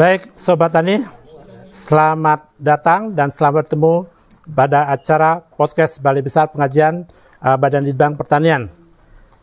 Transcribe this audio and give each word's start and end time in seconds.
Baik, 0.00 0.32
Sobat 0.32 0.72
Tani, 0.72 0.96
selamat 1.76 2.48
datang 2.56 3.12
dan 3.12 3.28
selamat 3.28 3.68
bertemu 3.68 4.08
pada 4.48 4.88
acara 4.88 5.44
podcast 5.44 6.00
Balai 6.00 6.24
Besar 6.24 6.48
Pengajian 6.48 7.04
uh, 7.44 7.60
Badan 7.60 7.84
Litbang 7.84 8.16
Pertanian. 8.16 8.72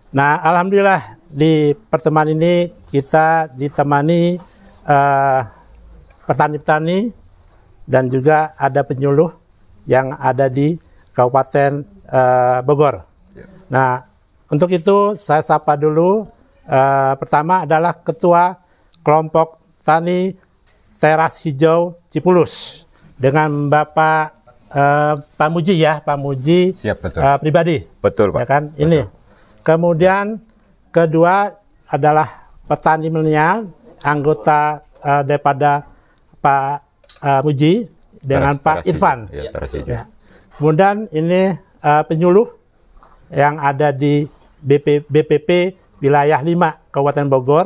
Nah, 0.10 0.42
Alhamdulillah 0.42 1.22
di 1.30 1.78
pertemuan 1.94 2.26
ini 2.34 2.74
kita 2.90 3.54
ditemani 3.54 4.42
uh, 4.90 5.46
petani-petani 6.26 7.14
dan 7.86 8.10
juga 8.10 8.58
ada 8.58 8.82
penyuluh 8.82 9.30
yang 9.86 10.18
ada 10.18 10.50
di 10.50 10.74
Kabupaten 11.14 11.86
uh, 12.10 12.66
Bogor. 12.66 13.06
Nah, 13.70 14.10
untuk 14.50 14.74
itu 14.74 15.14
saya 15.14 15.46
sapa 15.46 15.78
dulu. 15.78 16.26
Uh, 16.66 17.14
pertama 17.22 17.62
adalah 17.62 17.94
Ketua 17.94 18.58
Kelompok 19.06 19.62
Tani 19.86 20.47
Teras 20.98 21.38
Hijau 21.46 21.96
Cipulus 22.10 22.84
dengan 23.18 23.70
Bapak 23.70 24.34
uh, 24.74 25.14
Pak 25.38 25.50
Muji 25.50 25.78
ya, 25.78 26.02
Pak 26.02 26.18
Muji 26.18 26.74
Siap, 26.74 26.98
betul. 27.02 27.22
uh, 27.22 27.38
pribadi. 27.38 27.86
Betul, 28.02 28.34
Pak. 28.34 28.40
Ya 28.42 28.46
kan? 28.46 28.64
Ini. 28.76 29.06
Kemudian 29.62 30.42
kedua 30.90 31.54
adalah 31.86 32.50
petani 32.66 33.12
milenial, 33.12 33.70
anggota 34.02 34.82
uh, 35.04 35.22
daripada 35.22 35.86
Pak 36.42 36.82
uh, 37.22 37.42
Muji 37.46 37.86
dengan 38.24 38.58
Teras- 38.58 38.64
Pak 38.64 38.76
teras 38.82 38.90
Irfan. 38.90 39.20
hijau. 39.30 39.38
Ya, 39.38 39.50
teras 39.54 39.72
hijau. 39.76 39.94
Ya. 39.94 40.02
Kemudian 40.58 40.96
ini 41.14 41.54
uh, 41.86 42.04
penyuluh 42.10 42.50
yang 43.30 43.60
ada 43.62 43.94
di 43.94 44.26
BP, 44.58 45.06
BPP 45.06 45.78
wilayah 46.02 46.42
5 46.42 46.90
Kabupaten 46.90 47.28
Bogor. 47.30 47.66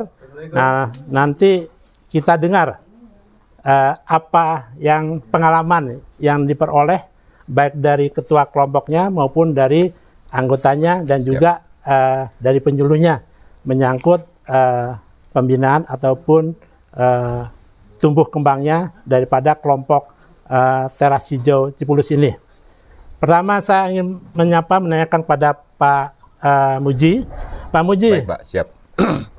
Nah, 0.52 0.90
nanti 1.06 1.70
kita 2.10 2.34
dengar 2.36 2.81
eh, 3.62 3.92
apa 3.96 4.74
yang 4.78 5.22
pengalaman 5.30 6.02
yang 6.18 6.44
diperoleh 6.46 7.00
baik 7.46 7.74
dari 7.78 8.06
ketua 8.10 8.46
kelompoknya 8.46 9.10
maupun 9.10 9.54
dari 9.54 9.90
anggotanya 10.30 11.02
dan 11.02 11.22
juga 11.22 11.62
eh, 11.86 12.30
dari 12.38 12.58
penyuluhnya 12.62 13.22
menyangkut 13.66 14.22
eh, 14.46 14.90
pembinaan 15.30 15.86
ataupun 15.86 16.54
eh, 16.98 17.42
tumbuh 18.02 18.26
kembangnya 18.26 18.90
daripada 19.06 19.54
kelompok 19.54 20.10
eh, 20.50 20.84
teras 20.98 21.30
hijau 21.30 21.70
Cipulus 21.74 22.10
ini. 22.10 22.34
Pertama 23.22 23.62
saya 23.62 23.86
ingin 23.94 24.18
menyapa 24.34 24.82
menanyakan 24.82 25.22
pada 25.22 25.54
Pak 25.78 26.06
eh, 26.42 26.76
Muji. 26.82 27.12
Pak 27.70 27.82
Muji, 27.86 28.26
Baik, 28.26 28.28
Pak. 28.28 28.42
Siap. 28.44 28.66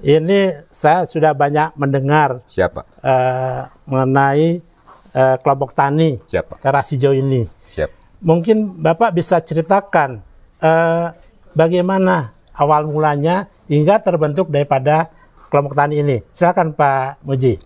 ini 0.00 0.40
saya 0.68 1.02
sudah 1.04 1.32
banyak 1.32 1.74
mendengar 1.74 2.38
Siap, 2.46 2.70
Pak. 2.72 2.84
eh, 3.00 3.60
mengenai 3.84 4.62
eh, 5.10 5.36
kelompok 5.38 5.72
tani 5.72 6.22
Siap, 6.24 6.44
Pak. 6.48 6.58
teras 6.60 6.86
hijau 6.88 7.10
ini. 7.10 7.46
Siap. 7.72 7.90
Mungkin 8.20 8.78
Bapak 8.78 9.10
bisa 9.10 9.38
ceritakan 9.38 10.22
eh, 10.58 11.06
bagaimana 11.52 12.30
awal 12.54 12.86
mulanya 12.86 13.46
hingga 13.66 13.98
terbentuk 13.98 14.48
daripada 14.48 15.10
kelompok 15.48 15.74
tani 15.74 15.98
ini. 15.98 16.16
Silakan 16.30 16.72
Pak 16.72 17.22
Muji. 17.22 17.58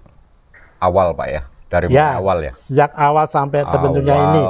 Awal, 0.78 1.12
Pak 1.12 1.28
ya. 1.28 1.42
Dari 1.68 1.88
Ya, 1.88 2.16
awal 2.16 2.44
ya. 2.44 2.52
Sejak 2.52 2.92
awal 2.92 3.24
sampai 3.24 3.64
terbentuknya 3.64 4.12
Awal. 4.12 4.26
ini. 4.28 4.42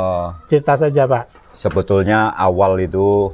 Cerita 0.47 0.75
saja 0.75 1.07
Pak. 1.07 1.31
Sebetulnya 1.53 2.33
awal 2.33 2.81
itu 2.81 3.31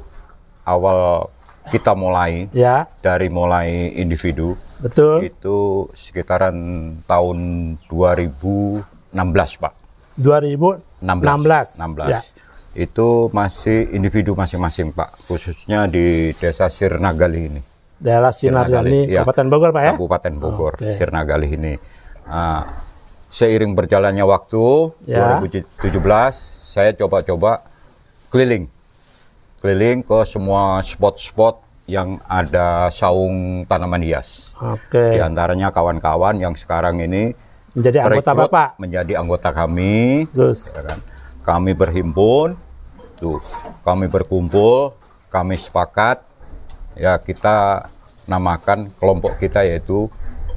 awal 0.61 1.25
kita 1.69 1.93
mulai 1.93 2.49
Ya, 2.51 2.89
dari 2.99 3.29
mulai 3.29 3.93
individu 3.93 4.53
betul. 4.77 5.23
itu 5.23 5.57
sekitaran 5.93 6.55
tahun 7.03 7.37
2016, 7.85 8.83
Pak. 9.57 9.73
2016. 10.17 11.79
16. 11.79 12.09
Ya. 12.09 12.21
Itu 12.73 13.29
masih 13.31 13.89
individu 13.89 14.33
masing-masing, 14.33 14.91
Pak. 14.91 15.15
Khususnya 15.25 15.85
di 15.85 16.33
Desa 16.33 16.67
Sirnagali 16.67 17.41
ini. 17.47 17.61
Daerah 17.99 18.31
Sinarjani, 18.31 19.07
Iya. 19.07 19.21
Kabupaten 19.21 19.45
Bogor 19.47 19.69
Pak 19.71 19.83
ya? 19.83 19.91
Kabupaten 19.93 20.33
Bogor, 20.35 20.73
Oke. 20.77 20.93
Sirnagali 20.93 21.47
ini. 21.51 21.73
Ah, 22.23 22.63
seiring 23.27 23.73
berjalannya 23.73 24.23
waktu, 24.23 24.65
Ya. 25.03 25.37
2017, 25.37 26.33
saya 26.63 26.93
coba-coba 26.93 27.65
keliling. 28.29 28.71
Keliling 29.59 29.99
ke 30.01 30.23
semua 30.23 30.79
spot-spot 30.79 31.59
yang 31.83 32.15
ada 32.31 32.87
saung 32.89 33.67
tanaman 33.67 33.99
hias. 33.99 34.55
Oke. 34.55 35.17
Di 35.17 35.19
antaranya 35.19 35.67
kawan-kawan 35.67 36.39
yang 36.39 36.55
sekarang 36.55 37.03
ini 37.03 37.35
Menjadi 37.75 38.01
anggota 38.01 38.31
Bapak. 38.33 38.69
menjadi 38.79 39.13
anggota 39.19 39.49
kami. 39.51 40.25
Terus. 40.31 40.71
ya 40.71 40.81
kan. 40.81 40.99
Kami 41.43 41.75
berhimpun, 41.75 42.55
tuh, 43.19 43.41
kami 43.83 44.07
berkumpul, 44.07 44.95
kami 45.27 45.59
sepakat, 45.59 46.23
ya 46.95 47.19
kita 47.19 47.83
namakan 48.25 48.93
kelompok 48.95 49.41
kita 49.41 49.65
yaitu 49.65 50.07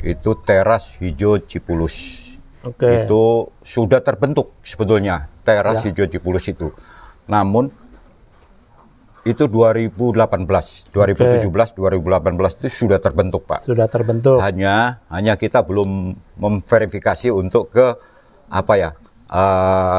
itu 0.03 0.31
teras 0.47 0.95
hijau 1.03 1.43
Cipulus. 1.43 2.21
Oke. 2.62 3.03
Itu 3.03 3.51
sudah 3.67 3.99
terbentuk 3.99 4.55
sebetulnya 4.62 5.27
teras 5.43 5.83
Ya. 5.83 5.91
hijau 5.91 6.07
Cipulus 6.07 6.47
itu. 6.47 6.71
Namun 7.27 7.71
itu 9.22 9.47
2018, 9.47 9.94
2017, 10.91 11.78
2018 11.78 12.59
itu 12.59 12.69
sudah 12.69 12.99
terbentuk 12.99 13.47
Pak. 13.47 13.62
Sudah 13.62 13.87
terbentuk. 13.87 14.43
Hanya 14.43 14.99
hanya 15.15 15.38
kita 15.38 15.62
belum 15.62 16.19
memverifikasi 16.43 17.31
untuk 17.31 17.71
ke 17.71 17.94
apa 18.50 18.75
ya 18.75 18.91
eh, 19.31 19.99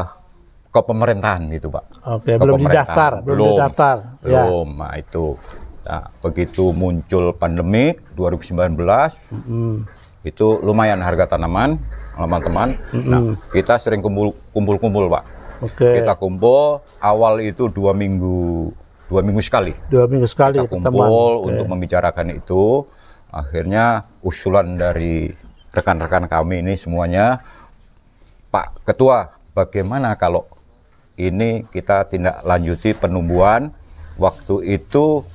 ke 0.68 0.80
pemerintahan 0.84 1.48
itu 1.56 1.72
Pak. 1.72 1.84
Oke, 2.20 2.36
Ke 2.36 2.42
belum 2.44 2.60
didaftar, 2.68 3.12
belum 3.24 3.56
didaftar. 3.56 3.96
Ya. 4.28 4.44
Belum. 4.44 4.68
Nah, 4.76 4.92
itu. 5.00 5.40
Nah, 5.84 6.04
begitu 6.20 6.72
muncul 6.72 7.32
pandemi 7.36 7.96
2019 8.16 9.20
Hmm. 9.44 9.84
itu 10.24 10.56
lumayan 10.64 11.04
harga 11.04 11.36
tanaman 11.36 11.76
teman-teman. 12.16 12.80
Nah, 12.92 13.36
kita 13.52 13.76
sering 13.76 14.00
kumpul 14.00 14.32
kumpul-kumpul 14.52 15.08
Pak. 15.08 15.24
Oke. 15.64 16.00
Kita 16.00 16.16
kumpul 16.16 16.80
awal 17.00 17.40
itu 17.44 17.68
dua 17.72 17.92
minggu 17.92 18.72
dua 19.14 19.22
minggu 19.22 19.38
sekali 19.38 19.70
Dua 19.86 20.10
minggu 20.10 20.26
sekali 20.26 20.58
kita 20.58 20.66
kumpul 20.66 21.46
Oke. 21.46 21.54
untuk 21.54 21.66
membicarakan 21.70 22.34
itu. 22.34 22.82
Akhirnya 23.30 24.10
usulan 24.22 24.74
dari 24.74 25.30
rekan-rekan 25.74 26.30
kami 26.30 26.62
ini 26.62 26.78
semuanya, 26.78 27.42
Pak 28.50 28.86
Ketua, 28.86 29.26
bagaimana 29.54 30.14
kalau 30.14 30.46
ini 31.18 31.66
kita 31.70 32.06
tindak 32.06 32.42
lanjuti 32.46 32.94
penumbuhan? 32.94 33.74
Waktu 34.14 34.78
itu 34.78 35.26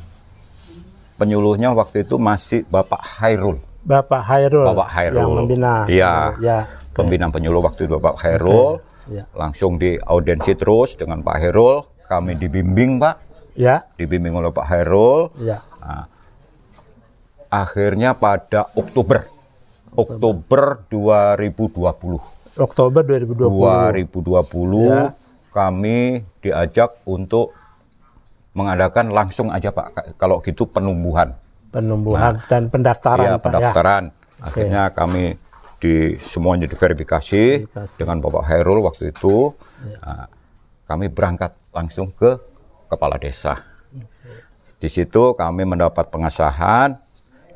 penyuluhnya 1.19 1.75
waktu 1.75 2.07
itu 2.07 2.15
masih 2.15 2.63
Bapak 2.71 3.03
Hairul, 3.19 3.59
Bapak 3.83 4.21
Hairul. 4.27 4.65
Bapak 4.71 4.89
Hairul. 4.95 5.19
Yang 5.19 5.31
membina. 5.35 5.73
Iya. 5.87 6.13
Ya. 6.39 6.59
pembina 6.95 7.31
penyuluh 7.31 7.63
waktu 7.63 7.87
itu 7.87 7.95
Bapak 7.95 8.19
Hairul. 8.23 8.83
Ya. 9.07 9.23
Langsung 9.33 9.79
di 9.79 9.95
audiensi 9.99 10.53
terus 10.53 10.99
dengan 10.99 11.23
Pak 11.23 11.35
Hairul, 11.39 11.87
kami 12.05 12.37
dibimbing 12.37 12.99
Pak, 12.99 13.15
Ya. 13.53 13.85
dibimbing 13.95 14.31
oleh 14.31 14.49
Pak 14.49 14.65
Hairul. 14.65 15.33
Ya. 15.39 15.61
akhirnya 17.49 18.13
pada 18.13 18.69
Oktober 18.73 19.25
Oktober 19.89 20.85
2020 20.85 22.21
Oktober 22.59 23.01
2020. 23.01 23.49
2020 23.49 24.85
Ya. 24.85 25.03
kami 25.49 25.99
diajak 26.39 26.93
untuk 27.03 27.57
mengadakan 28.53 29.09
langsung 29.09 29.49
aja 29.49 29.71
Pak 29.71 30.13
kalau 30.15 30.41
gitu 30.41 30.69
penumbuhan 30.69 31.33
Penumbuhan 31.69 32.37
dan 32.45 32.69
pendaftaran 32.69 33.25
ya 33.25 33.37
Pak 33.37 33.43
pendaftaran 33.45 34.03
akhirnya 34.39 34.93
kami 34.93 35.33
di 35.79 36.19
semuanya 36.19 36.67
diverifikasi 36.67 37.65
Verifikasi. 37.65 37.97
dengan 37.97 38.19
Bapak 38.19 38.45
Hairul 38.45 38.83
waktu 38.83 39.09
itu 39.09 39.55
Nah, 39.79 40.27
kami 40.85 41.07
berangkat 41.07 41.55
langsung 41.71 42.11
ke 42.11 42.35
kepala 42.89 43.21
desa 43.21 43.61
di 44.79 44.89
situ 44.89 45.35
kami 45.35 45.67
mendapat 45.67 46.07
pengasahan 46.09 46.97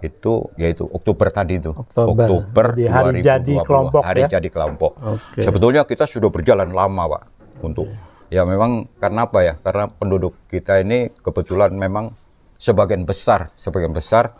itu 0.04 0.52
yaitu 0.60 0.84
Oktober 0.92 1.32
tadi 1.32 1.58
itu 1.58 1.72
Oktober. 1.72 2.76
Di 2.76 2.92
hari 2.92 3.24
2020, 3.24 3.32
jadi 3.32 3.54
kelompok 3.64 4.02
hari 4.04 4.22
ya? 4.28 4.38
jadi 4.38 4.48
kelompok 4.52 4.92
Oke. 5.00 5.42
sebetulnya 5.42 5.88
kita 5.88 6.04
sudah 6.04 6.28
berjalan 6.28 6.76
lama 6.76 7.18
pak 7.18 7.24
untuk 7.64 7.88
ya 8.28 8.44
memang 8.44 8.92
karena 9.00 9.24
apa 9.24 9.40
ya 9.42 9.54
karena 9.64 9.88
penduduk 9.88 10.36
kita 10.52 10.84
ini 10.84 11.08
kebetulan 11.24 11.72
memang 11.72 12.12
sebagian 12.60 13.08
besar 13.08 13.56
sebagian 13.56 13.96
besar 13.96 14.36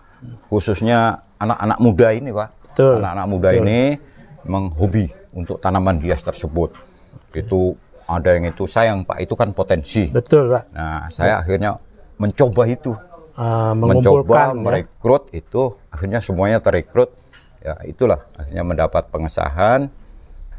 khususnya 0.52 1.24
anak-anak 1.40 1.80
muda 1.80 2.08
ini 2.12 2.30
pak 2.36 2.50
Betul. 2.76 3.00
anak-anak 3.00 3.28
muda 3.32 3.50
ini 3.56 3.80
memang 4.44 4.74
hobi 4.76 5.08
untuk 5.32 5.64
tanaman 5.64 6.04
hias 6.04 6.20
tersebut 6.26 6.76
itu 7.32 7.80
ada 8.06 8.30
yang 8.36 8.50
itu 8.50 8.64
sayang 8.66 9.04
pak 9.04 9.24
itu 9.24 9.34
kan 9.34 9.52
potensi 9.52 10.10
Betul, 10.12 10.52
Pak. 10.52 10.64
nah 10.76 11.08
saya 11.08 11.40
akhirnya 11.40 11.80
mencoba 12.20 12.66
itu 12.68 12.94
Ah, 13.34 13.74
mencoba 13.74 14.54
ya. 14.54 14.54
merekrut 14.54 15.34
itu 15.34 15.74
akhirnya 15.90 16.22
semuanya 16.22 16.62
terekrut 16.62 17.10
Ya, 17.64 17.80
itulah 17.88 18.20
akhirnya 18.36 18.64
mendapat 18.68 19.08
pengesahan 19.08 19.88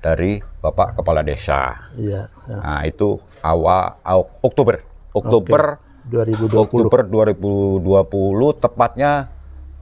dari 0.00 0.41
Bapak 0.64 0.96
Kepala 0.96 1.20
Desa. 1.20 1.93
Iya. 2.00 2.32
ya. 2.49 2.56
Nah, 2.64 2.81
itu 2.88 3.20
awal 3.44 4.00
Oktober. 4.40 4.81
Oktober 5.12 5.76
2020. 6.08 6.64
Oktober 6.64 7.00
2020 7.05 8.56
tepatnya 8.56 9.29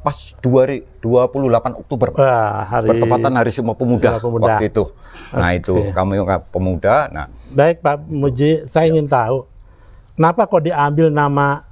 pas 0.02 0.16
2 0.42 0.82
28 0.98 1.78
Oktober. 1.78 2.08
Wah, 2.12 2.66
hari 2.66 2.90
Bertepatan 2.90 3.32
Hari 3.32 3.50
Sumpah 3.50 3.78
Pemuda, 3.78 4.18
Pemuda. 4.18 4.58
waktu 4.58 4.66
itu. 4.68 4.84
Nah, 5.30 5.50
itu 5.54 5.74
kami 5.90 6.18
pemuda. 6.50 7.06
Nah, 7.08 7.26
Baik 7.48 7.80
Pak 7.80 8.02
Muji, 8.04 8.66
saya 8.66 8.90
ingin 8.90 9.06
tahu 9.06 9.46
kenapa 10.12 10.44
kok 10.44 10.62
diambil 10.62 11.08
nama 11.08 11.62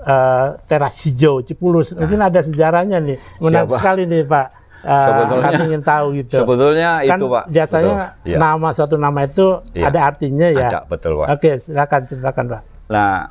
eh, 0.00 0.46
teras 0.64 1.02
hijau 1.02 1.42
Cipulus? 1.42 1.92
Mungkin 1.92 2.20
ada 2.20 2.40
sejarahnya 2.40 3.02
nih. 3.02 3.18
Menarik 3.38 3.68
Siapa? 3.68 3.78
sekali 3.78 4.02
nih 4.06 4.22
Pak. 4.24 4.46
Sebetulnya- 4.80 5.44
kami 5.44 5.62
ingin 5.68 5.82
tahu 5.84 6.06
gitu. 6.16 6.36
sebetulnya 6.40 6.90
kan 7.04 7.18
itu, 7.20 7.26
Pak. 7.28 7.44
Biasanya 7.52 7.92
Betul. 7.92 8.24
Iya. 8.24 8.36
nama 8.40 8.68
suatu 8.72 8.96
nama 8.96 9.20
itu 9.20 9.46
Iya. 9.76 9.84
ada 9.92 10.00
artinya 10.08 10.48
ya. 10.48 10.68
ada 10.68 10.80
betul, 10.88 11.20
Pak. 11.20 11.26
Oke, 11.36 11.50
silakan 11.60 12.00
silakan 12.08 12.44
Pak. 12.48 12.62
Nah, 12.88 13.28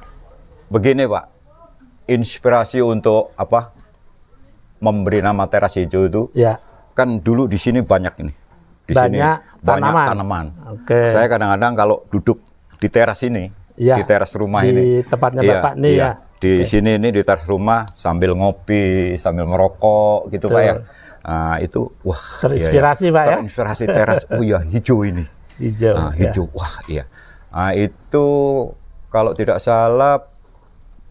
begini 0.70 1.10
Pak, 1.10 1.26
inspirasi 2.06 2.82
untuk 2.82 3.34
apa 3.34 3.74
memberi 4.80 5.20
nama 5.20 5.46
teras 5.52 5.76
hijau 5.76 6.08
itu 6.08 6.24
Ya. 6.36 6.58
kan 6.96 7.20
dulu 7.20 7.48
di 7.48 7.60
sini 7.60 7.84
banyak 7.84 8.14
ini. 8.24 8.34
Di 8.90 8.94
sini 8.98 9.22
Banyak 9.22 9.38
banyak 9.62 9.94
tanaman. 10.10 10.46
Oke. 10.74 11.14
Saya 11.14 11.30
kadang-kadang 11.30 11.74
kalau 11.78 11.98
duduk 12.10 12.42
di 12.82 12.88
teras 12.90 13.22
ini, 13.22 13.54
Iya. 13.78 14.02
di 14.02 14.04
teras 14.08 14.34
rumah 14.34 14.66
Di 14.66 14.72
ini, 14.74 14.84
tempatnya 15.06 15.42
Iya, 15.46 15.54
Bapak 15.62 15.74
nih 15.78 15.94
iya. 15.94 16.04
ya. 16.04 16.12
Di 16.40 16.52
sini 16.64 16.96
ini 16.96 17.12
di 17.12 17.22
teras 17.22 17.44
rumah 17.46 17.92
sambil 17.94 18.32
ngopi, 18.34 19.14
sambil 19.20 19.44
merokok 19.46 20.32
gitu 20.32 20.48
Pak 20.48 20.62
ya. 20.64 20.74
Nah, 21.20 21.60
itu 21.60 21.92
wah 22.08 22.24
Terinspirasi, 22.40 23.06
iya, 23.06 23.12
iya. 23.12 23.16
Pak, 23.20 23.24
ya? 23.24 23.36
Terinspirasi 23.38 23.84
teras. 23.92 24.22
Oh 24.32 24.42
ya, 24.42 24.64
hijau 24.64 25.04
ini. 25.04 25.28
Hijau. 25.60 25.94
Nah, 26.00 26.12
ya. 26.16 26.32
hijau. 26.32 26.48
Wah, 26.56 26.74
iya. 26.88 27.04
Nah, 27.52 27.76
itu 27.76 28.28
kalau 29.12 29.36
tidak 29.36 29.60
salah 29.60 30.24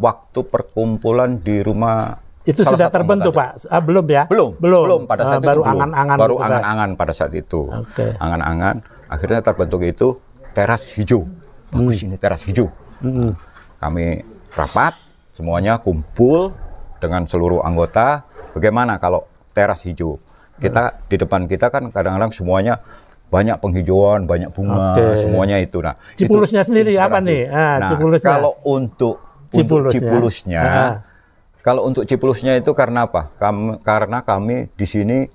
waktu 0.00 0.40
perkumpulan 0.48 1.36
di 1.38 1.60
rumah 1.60 2.18
Itu 2.48 2.60
salah 2.62 2.72
sudah 2.74 2.88
terbentuk 2.88 3.32
Pak? 3.32 3.48
Ah, 3.68 3.78
belum 3.78 4.06
ya? 4.08 4.24
belum, 4.24 4.56
Belum. 4.56 5.00
pada 5.04 5.22
Ah, 5.22 5.28
saat 5.28 5.40
itu 5.40 5.48
baru 5.48 5.60
belum. 5.60 5.72
angan-angan 5.76 6.16
baru 6.16 6.34
gitu, 6.34 6.46
angan-angan 6.48 6.90
pada 6.96 7.12
saat 7.12 7.32
itu. 7.32 7.60
Oke. 7.68 8.06
Angan-angan, 8.16 8.76
akhirnya 9.06 9.40
terbentuk 9.40 9.80
itu 9.82 10.08
teras 10.50 10.82
hijau. 10.94 11.28
Bagus 11.68 12.00
Hmm. 12.00 12.06
ini 12.06 12.16
teras 12.16 12.42
hijau. 12.42 12.72
Mm-mm. 12.98 13.36
Kami 13.78 14.24
rapat, 14.50 14.96
semuanya 15.30 15.76
kumpul 15.76 16.56
dengan 16.96 17.22
seluruh 17.24 17.60
anggota. 17.60 18.24
Bagaimana 18.50 18.96
kalau 18.96 19.22
teras 19.52 19.84
hijau? 19.84 20.16
Kita 20.56 20.90
di 21.06 21.14
depan 21.14 21.46
kita 21.46 21.68
kan 21.68 21.86
kadang-kadang 21.88 22.32
semuanya 22.32 22.80
banyak 23.28 23.54
penghijauan, 23.56 24.24
banyak 24.24 24.48
bunga, 24.48 24.96
Oke. 24.96 25.20
semuanya 25.20 25.60
itu. 25.60 25.78
Nah, 25.78 25.94
itu 26.10 26.24
Cipulusnya 26.24 26.64
sendiri 26.64 26.96
apa 26.96 27.20
nih? 27.20 27.44
Ah, 27.46 27.76
nah, 27.76 27.88
cipulusnya. 27.92 28.30
kalau 28.32 28.52
untuk 28.64 29.20
untuk 29.46 29.52
Cipulusnya. 29.54 29.94
cipulusnya, 29.94 30.62
Ah. 30.64 30.92
Kalau 31.68 31.84
untuk 31.84 32.08
cipulusnya 32.08 32.56
itu 32.56 32.72
karena 32.72 33.04
apa? 33.04 33.28
Kami, 33.36 33.84
karena 33.84 34.24
kami 34.24 34.72
di 34.72 34.88
sini 34.88 35.28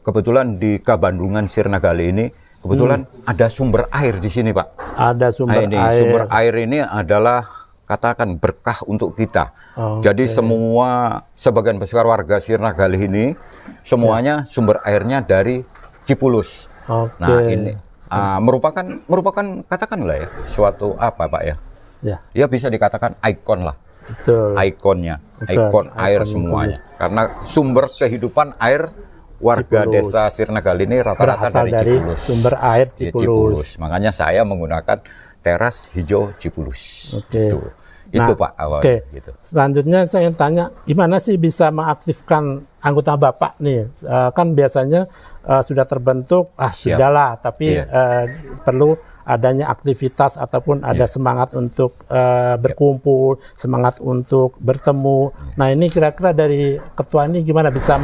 kebetulan 0.00 0.56
di 0.56 0.80
Kabandungan 0.80 1.52
Sirnagali 1.52 2.16
ini 2.16 2.24
kebetulan 2.64 3.04
ada 3.28 3.52
sumber 3.52 3.84
air 3.92 4.16
di 4.16 4.32
sini, 4.32 4.56
Pak. 4.56 4.96
Ada 4.96 5.28
sumber 5.28 5.60
Nah, 5.60 5.66
ini 5.68 5.76
air. 5.76 6.00
sumber 6.00 6.22
air 6.32 6.54
ini 6.64 6.80
adalah 6.80 7.44
katakan 7.84 8.40
berkah 8.40 8.80
untuk 8.88 9.20
kita. 9.20 9.52
Oh, 9.76 10.00
Jadi 10.00 10.24
semua 10.32 11.20
sebagian 11.36 11.76
besar 11.76 12.08
warga 12.08 12.40
Sirnagali 12.40 12.96
ini 13.04 13.36
semuanya 13.84 14.48
sumber 14.48 14.80
airnya 14.80 15.20
dari 15.20 15.60
Cipulus. 16.08 16.72
Oke. 16.88 17.20
Nah, 17.20 17.44
ini 17.52 17.76
ah, 18.08 18.40
merupakan 18.40 19.04
merupakan 19.04 19.44
katakanlah 19.68 20.24
ya 20.24 20.28
suatu 20.48 20.96
apa 20.96 21.28
Pak 21.28 21.42
ya? 21.44 21.56
Ya, 22.00 22.16
Ya 22.32 22.46
bisa 22.48 22.72
dikatakan 22.72 23.20
ikon 23.20 23.68
lah, 23.68 23.76
betul. 24.08 24.54
ikonnya, 24.56 25.16
Betul, 25.36 25.52
ikon 25.68 25.86
air 25.94 26.20
ikon 26.22 26.30
semuanya. 26.30 26.78
Karena 26.96 27.22
sumber 27.44 27.90
kehidupan 27.92 28.56
air 28.56 28.88
warga 29.36 29.84
Cipulus. 29.84 29.92
desa 30.08 30.22
Sirnagali 30.32 30.84
ini 30.84 30.96
rata-rata 30.98 31.52
dari, 31.52 31.70
dari 31.70 31.94
Cipulus. 32.00 32.20
sumber 32.24 32.54
air 32.56 32.86
Ya, 32.88 32.94
Cipulus. 33.12 33.68
Makanya 33.76 34.10
saya 34.10 34.40
menggunakan 34.42 34.98
teras 35.40 35.86
hijau 35.92 36.32
Cipulus. 36.38 37.12
Oke. 37.14 37.52
Itu, 37.52 37.60
itu 38.08 38.32
Nah, 38.32 38.38
Pak 38.38 38.52
awalnya. 38.56 38.82
Oke. 38.82 38.96
Gitu. 39.12 39.30
Selanjutnya 39.42 40.00
saya 40.06 40.24
ingin 40.24 40.34
tanya, 40.34 40.64
gimana 40.82 41.20
sih 41.20 41.36
bisa 41.36 41.68
mengaktifkan 41.68 42.64
anggota 42.80 43.12
Bapak 43.14 43.58
nih? 43.58 43.90
Eh, 43.92 44.30
kan 44.32 44.54
biasanya 44.54 45.04
eh, 45.44 45.62
sudah 45.62 45.84
terbentuk, 45.84 46.50
ah 46.56 46.72
sudahlah, 46.72 47.36
tapi 47.36 47.76
Iya. 47.76 47.84
eh, 47.84 48.24
perlu 48.62 48.96
adanya 49.26 49.66
aktivitas 49.68 50.38
ataupun 50.38 50.80
ada 50.80 51.02
Iya. 51.02 51.10
semangat 51.10 51.50
untuk 51.52 51.98
eh, 52.06 52.54
berkumpul, 52.56 53.36
semangat 53.54 53.98
untuk 53.98 54.54
bertemu. 54.58 55.20
Iya. 55.28 55.54
Nah 55.58 55.66
ini 55.68 55.86
kira-kira 55.86 56.30
dari 56.30 56.78
ketua 56.94 57.26
ini 57.26 57.42
gimana 57.42 57.68
bisa 57.68 57.98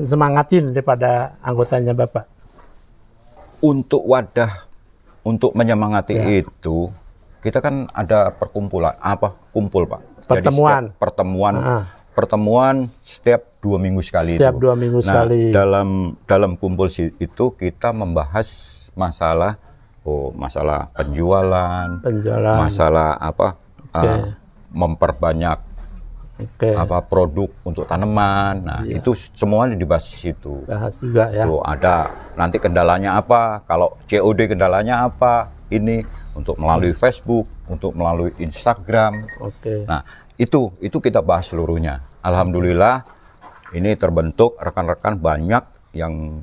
semangatin 0.00 0.70
daripada 0.70 1.34
anggotanya 1.40 1.92
Bapak? 1.92 2.24
Untuk 3.58 4.06
wadah 4.06 4.64
untuk 5.20 5.50
menyemangati 5.52 6.14
Ya. 6.14 6.40
itu 6.40 6.88
kita 7.38 7.58
kan 7.58 7.90
ada 7.90 8.30
perkumpulan 8.30 8.94
apa 8.96 9.34
kumpul 9.50 9.84
Pak. 9.84 10.00
Jadi 10.00 10.26
Pertemuan. 10.28 10.82
setiap 10.84 10.98
pertemuan 10.98 11.54
Ah. 11.56 11.84
pertemuan 12.12 12.74
setiap 13.00 13.42
dua 13.58 13.78
minggu 13.78 13.98
sekali 14.00 14.36
Setiap 14.36 14.54
itu. 14.54 14.62
dua 14.62 14.74
minggu 14.74 15.00
nah, 15.00 15.06
sekali. 15.24 15.50
dalam 15.50 15.88
dalam 16.24 16.54
kumpul 16.54 16.86
itu 16.92 17.44
kita 17.52 17.90
membahas 17.90 18.46
masalah 18.92 19.58
oh 20.08 20.32
masalah 20.32 20.88
penjualan, 20.96 21.88
Penjualan. 22.00 22.56
masalah 22.56 23.20
apa 23.20 23.60
Oke. 23.92 24.08
eh, 24.08 24.20
memperbanyak 24.72 25.58
Oke. 26.38 26.70
apa 26.72 27.02
produk 27.02 27.50
untuk 27.66 27.84
tanaman. 27.84 28.62
Nah, 28.62 28.80
Iya. 28.86 29.02
itu 29.02 29.10
semuanya 29.34 29.74
dibahas 29.74 30.06
di 30.06 30.18
situ. 30.22 30.64
Bahas 30.64 30.96
juga 31.02 31.28
ya. 31.28 31.44
Tuh 31.44 31.60
ada 31.60 32.08
nanti 32.32 32.56
kendalanya 32.56 33.18
apa? 33.18 33.60
Kalau 33.66 33.98
COD 34.06 34.48
kendalanya 34.48 35.04
apa? 35.04 35.50
Ini 35.68 36.00
untuk 36.32 36.56
melalui 36.56 36.94
Facebook, 36.94 37.44
untuk 37.68 37.92
melalui 37.92 38.32
Instagram. 38.38 39.26
Oke. 39.42 39.84
Nah, 39.84 40.00
itu 40.38 40.72
itu 40.78 40.96
kita 40.96 41.20
bahas 41.20 41.50
seluruhnya. 41.50 42.00
Alhamdulillah 42.22 43.02
ini 43.74 43.92
terbentuk 43.98 44.56
rekan-rekan 44.56 45.18
banyak 45.18 45.60
yang 45.92 46.40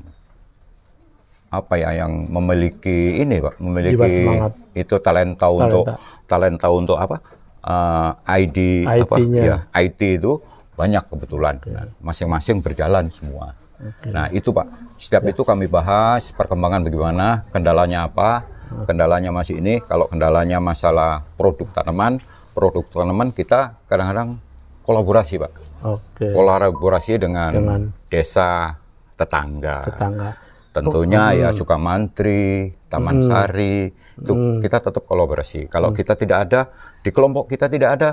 apa 1.61 1.79
ya 1.79 2.05
yang 2.05 2.27
memiliki 2.27 3.21
ini 3.21 3.39
Pak, 3.39 3.61
memiliki 3.63 3.95
Jiwa 3.95 4.07
semangat. 4.09 4.51
itu 4.75 4.95
talenta, 4.99 5.47
untuk 5.47 5.85
talenta 6.27 6.67
untuk 6.71 6.97
apa? 6.99 7.21
eh, 7.65 8.11
ID 8.45 8.57
apa 8.85 9.15
ya, 9.25 9.57
IT 9.73 10.01
itu 10.21 10.39
banyak 10.75 11.03
kebetulan. 11.07 11.55
Nah, 11.71 11.87
Masing-masing 12.03 12.59
berjalan 12.61 13.07
semua. 13.09 13.55
Nah, 14.07 14.31
itu 14.31 14.55
Pak. 14.55 14.67
Setiap 14.95 15.23
itu 15.27 15.41
kami 15.43 15.67
bahas 15.67 16.31
perkembangan 16.31 16.83
bagaimana, 16.87 17.43
kendalanya 17.51 18.07
apa, 18.07 18.47
kendalanya 18.87 19.31
masih 19.35 19.59
ini. 19.59 19.83
Kalau 19.83 20.07
kendalanya 20.07 20.63
masalah 20.63 21.27
produk 21.35 21.67
tanaman, 21.75 22.23
produk 22.55 22.85
tanaman 22.87 23.35
kita 23.35 23.75
kadang-kadang 23.91 24.39
kolaborasi, 24.87 25.41
Pak. 25.43 25.51
Oke. 25.85 26.31
Kolaborasi 26.31 27.19
dengan, 27.19 27.51
Dengan 27.51 27.81
desa 28.07 28.79
tetangga. 29.19 29.85
Tetangga. 29.91 30.29
Tentunya 30.75 31.31
ya 31.31 31.49
Sukamantri, 31.55 32.75
Taman 32.91 33.23
Sari, 33.23 33.87
itu 34.19 34.33
kita 34.59 34.83
tetap 34.83 35.07
kolaborasi. 35.07 35.71
Kalau 35.71 35.95
kita 35.95 36.19
tidak 36.19 36.37
ada, 36.45 36.61
di 36.99 37.15
kelompok 37.15 37.47
kita 37.47 37.71
tidak 37.71 37.95
ada, 37.95 38.09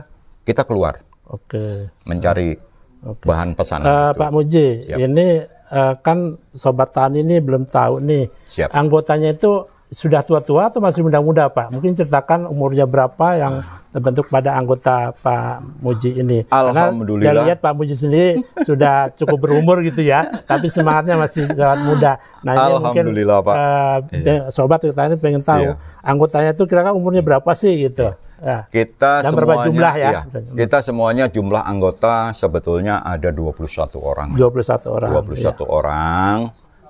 kita 0.46 0.62
keluar 0.62 1.02
Oke. 1.26 1.90
mencari 2.06 2.54
Oke. 3.02 3.26
bahan 3.26 3.58
pesanan 3.58 3.84
Eh, 3.84 3.90
itu. 4.14 4.18
Pak 4.22 4.30
Muji, 4.30 4.66
Siap. 4.86 4.98
ini 5.02 5.26
eh, 5.72 5.94
kan 5.98 6.18
sobat 6.52 6.94
tani 6.94 7.26
ini 7.26 7.42
belum 7.42 7.66
tahu 7.66 7.98
nih 7.98 8.30
Siap. 8.46 8.70
anggotanya 8.70 9.34
itu 9.34 9.66
sudah 9.92 10.24
tua-tua 10.24 10.72
atau 10.72 10.80
masih 10.80 11.04
muda-muda 11.04 11.46
Pak? 11.46 11.68
Mungkin 11.68 11.92
ceritakan 11.92 12.48
umurnya 12.48 12.88
berapa 12.88 13.26
yang 13.36 13.60
terbentuk 13.88 14.24
pada 14.26 14.56
anggota 14.56 15.12
Pak 15.14 15.60
Muji 15.78 16.16
ini. 16.16 16.48
Alhamdulillah. 16.48 17.28
Karena 17.28 17.38
saya 17.38 17.48
lihat 17.52 17.58
Pak 17.60 17.72
Muji 17.76 17.92
sendiri 17.92 18.30
sudah 18.62 19.12
cukup 19.12 19.38
berumur 19.38 19.84
gitu 19.84 20.00
ya, 20.00 20.24
tapi 20.42 20.66
semangatnya 20.66 21.20
masih 21.20 21.44
sangat 21.46 21.80
muda. 21.84 22.12
Nah 22.40 22.52
ini 22.56 22.72
mungkin 22.72 23.04
Alhamdulillah, 23.04 23.38
Pak. 23.38 23.54
eh, 23.54 23.96
de- 24.18 24.44
sobat 24.48 24.80
tani 24.82 25.14
pengen 25.14 25.44
tahu 25.44 25.70
Iya. 25.70 25.76
anggotanya 26.00 26.50
itu 26.50 26.64
kira-kira 26.64 26.96
umurnya 26.96 27.20
berapa 27.20 27.52
sih 27.52 27.84
gitu? 27.84 28.16
Ya. 28.42 28.66
Kita 28.66 29.22
Dan 29.22 29.38
berapa 29.38 29.54
semuanya 29.54 29.66
jumlah 29.70 29.94
ya? 29.94 30.10
iya, 30.10 30.20
kita 30.56 30.78
semuanya 30.82 31.24
jumlah 31.28 31.62
anggota 31.62 32.32
sebetulnya 32.32 32.98
ada 32.98 33.30
21 33.30 34.00
orang. 34.00 34.34
21 34.34 34.88
orang. 34.88 35.10
21 35.14 35.62
orang 35.62 36.36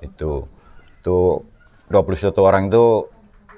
itu 0.00 0.46
itu 0.96 1.18
21 1.92 2.32
orang 2.40 2.62
itu 2.72 3.06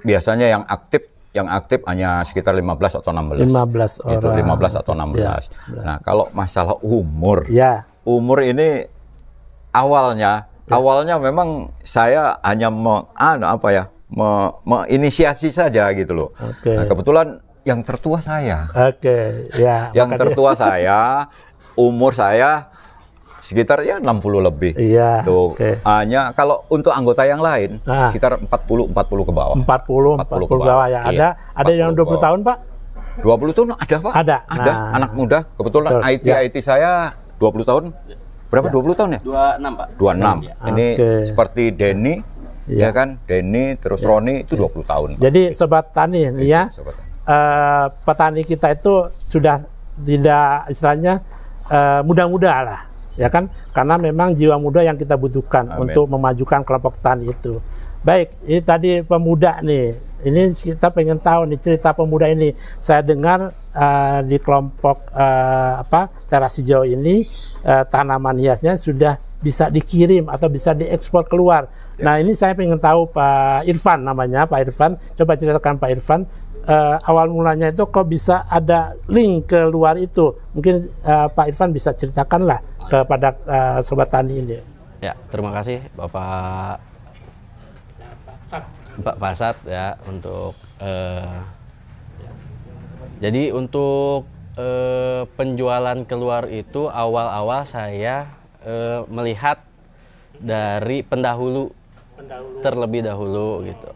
biasanya 0.02 0.46
yang 0.50 0.62
aktif 0.66 1.08
yang 1.34 1.50
aktif 1.50 1.82
hanya 1.90 2.22
sekitar 2.22 2.54
15 2.54 3.02
atau 3.02 3.10
16. 3.10 3.50
15 3.50 4.06
orang. 4.06 4.14
Itu 4.22 4.26
15 4.30 4.80
atau 4.82 4.92
16. 4.94 5.50
Nah, 5.82 5.98
kalau 6.02 6.30
masalah 6.30 6.78
umur, 6.78 7.50
Ya, 7.50 7.90
umur 8.06 8.46
ini 8.46 8.86
awalnya 9.74 10.46
awalnya 10.70 11.18
memang 11.18 11.74
saya 11.82 12.38
hanya 12.46 12.70
me, 12.70 13.10
anu, 13.18 13.50
apa 13.50 13.68
ya, 13.74 13.84
me, 14.06 14.54
menginisiasi 14.62 15.50
saja 15.50 15.90
gitu 15.90 16.14
loh. 16.14 16.30
Oke. 16.38 16.70
Nah, 16.70 16.86
kebetulan 16.86 17.42
yang 17.66 17.82
tertua 17.82 18.22
saya. 18.22 18.70
Oke, 18.70 19.50
ya. 19.58 19.90
Yang 19.90 20.10
tertua 20.14 20.54
saya, 20.62 21.26
umur 21.74 22.14
saya 22.14 22.70
sekitar 23.44 23.84
ya 23.84 24.00
60 24.00 24.08
lebih. 24.40 24.72
Iya. 24.74 25.20
Tuh, 25.20 25.52
Oke. 25.52 25.76
hanya 25.84 26.32
kalau 26.32 26.64
untuk 26.66 26.90
anggota 26.90 27.22
yang 27.22 27.38
lain 27.38 27.76
Ah. 27.84 28.08
sekitar 28.08 28.40
40 28.40 28.88
40 28.88 28.96
ke 29.22 29.32
bawah. 29.32 29.54
40, 29.54 30.16
40 30.16 30.48
40 30.48 30.48
ke 30.48 30.64
bawah 30.64 30.86
ya. 30.88 31.00
Iya, 31.04 31.04
Ada 31.04 31.28
ada 31.52 31.72
yang 31.74 31.90
40 31.92 31.98
20 32.00 32.08
bawah. 32.08 32.22
tahun, 32.22 32.38
Pak? 32.40 32.58
20 33.14 33.52
tahun 33.52 33.68
ada, 33.76 33.96
Pak? 34.00 34.12
Ada. 34.16 34.36
Ada 34.48 34.72
Nah. 34.72 34.96
anak 34.96 35.10
muda. 35.12 35.38
Kebetulan 35.52 35.90
Betul, 35.92 36.10
IT 36.10 36.24
ya. 36.24 36.36
IT 36.40 36.56
saya 36.58 36.90
20 37.36 37.62
tahun. 37.62 37.84
Berapa? 38.48 38.66
20 38.70 38.94
tahun 38.94 39.10
ya? 39.12 39.20
26 39.20 39.72
Pak. 39.76 39.88
26. 39.94 40.36
Ini 40.64 40.86
Oke. 40.94 41.10
seperti 41.26 41.64
Denny, 41.70 42.14
Iya. 42.64 42.80
ya 42.80 42.90
kan? 42.90 43.08
Denny 43.20 43.76
terus 43.76 44.00
Roni 44.00 44.40
itu 44.40 44.56
20 44.56 44.82
tahun. 44.82 45.08
Pak. 45.14 45.20
Jadi 45.20 45.42
sobat 45.52 45.92
tani 45.92 46.24
ya, 46.40 46.70
Sobat. 46.70 46.94
eh, 47.24 47.86
petani 48.02 48.40
kita 48.40 48.72
itu 48.72 48.94
sudah 49.28 49.60
tidak 49.96 50.66
istilahnya 50.66 51.20
eh, 51.64 52.00
muda-muda 52.02 52.52
lah, 52.62 52.80
ya 53.14 53.28
kan? 53.30 53.50
Karena 53.75 53.99
memang 53.99 54.35
jiwa 54.35 54.59
muda 54.59 54.83
yang 54.83 54.99
kita 54.99 55.14
butuhkan 55.18 55.71
Amin. 55.71 55.90
untuk 55.90 56.11
memajukan 56.11 56.62
kelompok 56.62 56.99
tani 56.99 57.30
itu. 57.30 57.59
Baik, 58.04 58.37
ini 58.44 58.61
tadi 58.61 58.90
pemuda 59.00 59.64
nih. 59.64 59.97
Ini 60.28 60.52
kita 60.52 60.92
pengen 60.92 61.16
tahu 61.16 61.49
nih 61.49 61.56
cerita 61.56 61.97
pemuda 61.97 62.28
ini. 62.28 62.52
Saya 62.76 63.00
dengar 63.00 63.56
eh, 63.73 64.21
di 64.28 64.37
kelompok 64.37 65.09
eh, 65.09 65.73
apa 65.80 66.12
teras 66.28 66.61
hijau 66.61 66.85
ini 66.85 67.25
eh, 67.64 67.85
tanaman 67.88 68.37
hiasnya 68.37 68.76
sudah 68.76 69.16
bisa 69.40 69.73
dikirim 69.73 70.28
atau 70.28 70.52
bisa 70.52 70.76
diekspor 70.76 71.25
keluar. 71.28 71.73
Nah 71.97 72.21
ini 72.21 72.37
saya 72.37 72.52
pengen 72.52 72.76
tahu 72.76 73.09
Pak 73.09 73.64
Irfan 73.68 74.04
namanya 74.04 74.44
Pak 74.44 74.68
Irfan. 74.68 75.00
Coba 75.16 75.40
ceritakan 75.40 75.80
Pak 75.80 75.90
Irfan 75.97 76.28
eh, 76.68 76.97
awal 77.09 77.28
mulanya 77.33 77.73
itu 77.73 77.85
kok 77.88 78.09
bisa 78.09 78.44
ada 78.49 78.92
link 79.09 79.49
ke 79.49 79.64
luar 79.68 79.97
itu. 80.00 80.33
Mungkin 80.56 80.75
eh, 80.85 81.28
Pak 81.33 81.47
Irfan 81.49 81.73
bisa 81.73 81.92
ceritakan 81.97 82.49
lah 82.49 82.61
kepada 82.88 83.28
eh, 83.46 83.78
sobat 83.84 84.08
tani 84.10 84.40
ini. 84.40 84.58
Ya, 85.00 85.12
terima 85.28 85.52
kasih 85.52 85.84
Bapak 85.92 86.80
Pak 89.04 89.16
Pasat 89.18 89.56
ya 89.66 89.98
untuk 90.06 90.54
eh, 90.80 91.40
jadi 93.20 93.52
untuk 93.52 94.28
eh, 94.56 95.28
penjualan 95.34 95.98
keluar 96.04 96.48
itu 96.48 96.88
awal-awal 96.88 97.64
saya 97.68 98.28
eh, 98.64 99.00
melihat 99.08 99.60
dari 100.38 101.02
pendahulu 101.02 101.70
terlebih 102.62 103.04
dahulu 103.04 103.66
gitu. 103.66 103.90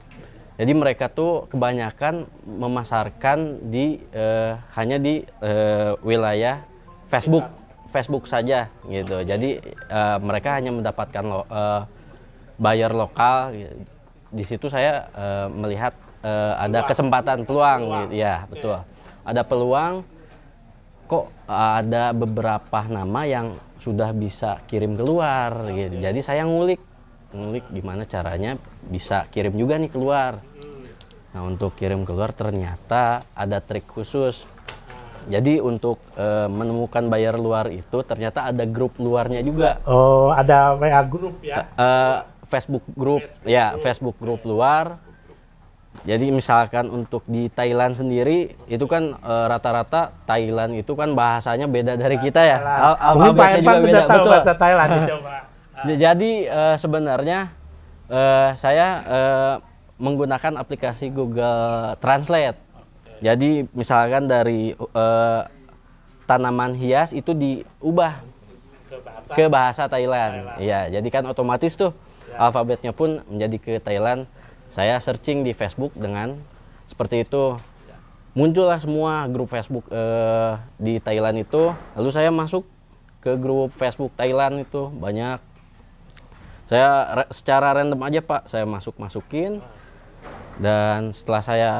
Jadi 0.59 0.73
mereka 0.75 1.07
tuh 1.07 1.47
kebanyakan 1.47 2.27
memasarkan 2.43 3.71
di 3.71 4.03
eh, 4.11 4.59
hanya 4.75 4.99
di 4.99 5.23
eh, 5.23 5.93
wilayah 6.03 6.67
Facebook, 7.07 7.47
Facebook 7.89 8.29
saja 8.29 8.69
gitu. 8.87 9.25
Jadi 9.25 9.61
eh, 9.69 10.19
mereka 10.21 10.61
hanya 10.61 10.71
mendapatkan 10.73 11.25
lo, 11.25 11.43
eh, 11.49 11.83
buyer 12.61 12.93
lokal. 12.93 13.55
Di 14.29 14.45
situ 14.45 14.69
saya 14.69 15.09
eh, 15.13 15.47
melihat 15.49 15.97
eh, 16.21 16.55
ada 16.57 16.85
kesempatan 16.85 17.49
peluang, 17.49 18.09
gitu. 18.09 18.21
ya 18.21 18.45
betul. 18.49 18.79
Ada 19.25 19.43
peluang. 19.45 20.05
Kok 21.09 21.49
ada 21.49 22.13
beberapa 22.13 22.85
nama 22.85 23.25
yang 23.25 23.57
sudah 23.81 24.13
bisa 24.13 24.61
kirim 24.69 24.93
keluar 24.93 25.73
gitu. 25.73 25.97
Jadi 25.97 26.21
saya 26.21 26.45
ngulik, 26.45 26.83
ngulik 27.33 27.65
gimana 27.73 28.05
caranya 28.05 28.61
bisa 28.85 29.25
kirim 29.33 29.57
juga 29.57 29.81
nih 29.81 29.89
keluar. 29.89 30.37
Nah 31.33 31.43
untuk 31.49 31.73
kirim 31.81 32.05
keluar 32.05 32.37
ternyata 32.37 33.25
ada 33.33 33.57
trik 33.65 33.89
khusus. 33.89 34.45
Jadi 35.27 35.59
untuk 35.59 35.99
eh, 36.15 36.47
menemukan 36.47 37.11
buyer 37.11 37.35
luar 37.35 37.67
itu 37.75 37.99
ternyata 38.07 38.47
ada 38.47 38.63
grup 38.63 38.95
luarnya 39.03 39.43
juga. 39.43 39.83
Oh 39.89 40.31
ada 40.31 40.79
WA 40.79 41.03
grup 41.03 41.43
ya? 41.43 41.67
Eh, 41.75 42.19
Facebook 42.49 42.87
grup, 42.95 43.21
ya 43.45 43.77
Facebook 43.83 44.17
grup 44.17 44.47
luar. 44.47 45.03
Jadi 46.07 46.31
misalkan 46.31 46.89
untuk 46.95 47.27
di 47.27 47.51
Thailand 47.51 47.93
sendiri 47.99 48.55
itu 48.71 48.87
kan 48.87 49.19
rata-rata 49.27 50.15
Thailand 50.25 50.79
itu 50.79 50.95
kan 50.95 51.11
bahasanya 51.11 51.67
beda 51.67 51.99
dari 51.99 52.15
kita 52.23 52.39
ya. 52.39 52.63
Al- 52.63 53.01
alfabetnya 53.19 53.59
sudah 53.67 54.07
tahu 54.07 54.15
betul. 54.23 54.33
bahasa 54.33 54.53
Thailand. 54.55 54.91
Coba. 55.11 55.35
Jadi 55.85 56.31
eh, 56.47 56.77
sebenarnya 56.79 57.39
eh, 58.07 58.51
saya 58.55 58.89
menggunakan 59.99 60.63
aplikasi 60.63 61.11
Google 61.11 61.99
Translate. 61.99 62.68
Jadi 63.19 63.67
misalkan 63.75 64.31
dari 64.31 64.73
eh, 64.75 65.43
tanaman 66.29 66.77
hias 66.77 67.17
itu 67.17 67.33
diubah 67.33 68.21
ke 69.35 69.45
bahasa 69.49 69.89
Thailand. 69.89 70.61
Iya, 70.61 70.89
jadi 71.01 71.09
kan 71.09 71.25
otomatis 71.29 71.77
tuh 71.77 71.93
alfabetnya 72.37 72.93
pun 72.93 73.21
menjadi 73.27 73.57
ke 73.57 73.75
Thailand. 73.81 74.29
Saya 74.69 75.01
searching 75.01 75.43
di 75.43 75.57
Facebook 75.57 75.97
dengan 75.97 76.37
seperti 76.85 77.25
itu. 77.25 77.57
Muncullah 78.37 78.79
semua 78.79 79.27
grup 79.27 79.51
Facebook 79.51 79.89
eh, 79.91 80.53
di 80.79 81.01
Thailand 81.03 81.43
itu. 81.43 81.73
Lalu 81.97 82.11
saya 82.13 82.31
masuk 82.31 82.63
ke 83.19 83.35
grup 83.35 83.75
Facebook 83.75 84.15
Thailand 84.15 84.63
itu 84.63 84.93
banyak. 84.95 85.43
Saya 86.69 86.89
re- 87.25 87.33
secara 87.33 87.73
random 87.73 87.99
aja 88.05 88.21
Pak, 88.21 88.47
saya 88.47 88.69
masuk 88.69 88.95
masukin. 89.01 89.65
Dan 90.61 91.11
setelah 91.17 91.43
saya 91.43 91.73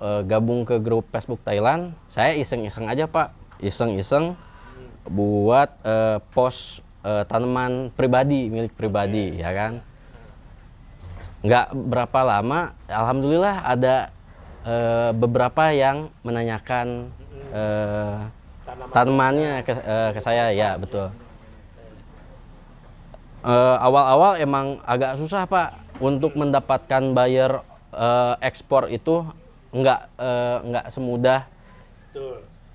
eh, 0.00 0.22
gabung 0.26 0.66
ke 0.66 0.80
grup 0.82 1.06
Facebook 1.12 1.42
Thailand, 1.44 1.94
saya 2.10 2.34
iseng-iseng 2.34 2.88
aja 2.88 3.06
Pak, 3.06 3.30
iseng-iseng 3.62 4.34
buat 5.04 5.68
eh, 5.84 6.18
post 6.32 6.80
eh, 7.04 7.22
tanaman 7.28 7.92
pribadi 7.92 8.48
milik 8.48 8.72
pribadi 8.72 9.36
ya 9.36 9.52
kan? 9.52 9.72
Nggak 11.44 11.76
berapa 11.76 12.20
lama 12.24 12.72
alhamdulillah 12.88 13.68
ada 13.68 14.08
eh, 14.64 15.12
beberapa 15.12 15.76
yang 15.76 16.08
menanyakan 16.24 17.12
eh, 17.52 18.16
tanamannya 18.96 19.60
ke, 19.60 19.72
eh, 19.76 20.10
ke 20.16 20.20
saya. 20.24 20.48
Ya 20.56 20.80
betul. 20.80 21.12
Awal-awal 23.44 24.40
emang 24.40 24.80
agak 24.88 25.20
susah 25.20 25.44
pak 25.44 25.76
untuk 26.00 26.32
mendapatkan 26.32 27.12
buyer 27.12 27.60
ekspor 28.40 28.88
itu 28.88 29.20
nggak 29.74 30.00
eh, 30.16 30.56
nggak 30.64 30.86
semudah 30.88 31.40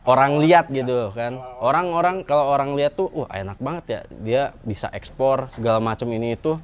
orang 0.03 0.37
lihat 0.37 0.67
gitu 0.67 1.09
kan. 1.11 1.39
Orang-orang. 1.59 2.21
Kalau 2.21 2.49
orang 2.49 2.73
lihat 2.73 2.93
tuh 2.93 3.07
wah 3.09 3.29
enak 3.29 3.55
banget 3.57 3.83
ya 3.85 3.99
dia 4.11 4.41
bisa 4.61 4.89
ekspor 4.89 5.47
segala 5.49 5.79
macam 5.79 6.09
ini 6.09 6.33
itu. 6.33 6.59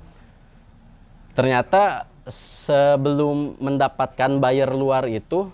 Ternyata 1.32 2.08
sebelum 2.26 3.60
mendapatkan 3.60 4.40
buyer 4.40 4.72
luar 4.72 5.06
itu 5.06 5.52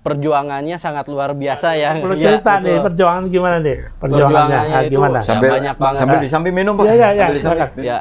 perjuangannya 0.00 0.76
sangat 0.76 1.06
luar 1.06 1.32
biasa 1.32 1.72
ya. 1.74 1.94
Perlu 1.94 2.16
Ya, 2.16 2.24
cerita 2.32 2.52
nih 2.58 2.74
betul. 2.74 2.84
perjuangan 2.86 3.22
gimana 3.28 3.56
nih? 3.60 3.76
Perjuangannya 3.94 4.48
Perjuangannya 4.48 4.80
itu 4.80 4.90
gimana? 4.90 5.18
Ya, 5.18 5.24
Sambil 5.24 5.50
banyak 5.50 5.76
banget. 5.76 5.98
sambil 6.00 6.18
di 6.18 6.28
samping 6.28 6.54
minum, 6.54 6.72
Pak. 6.74 6.84
Iya, 6.84 6.94
iya, 6.94 7.08
iya, 7.08 7.24
Sambil 7.24 7.34
di 7.34 7.42
samping. 7.42 7.68
silakan. 7.68 7.84
ya. 7.84 7.98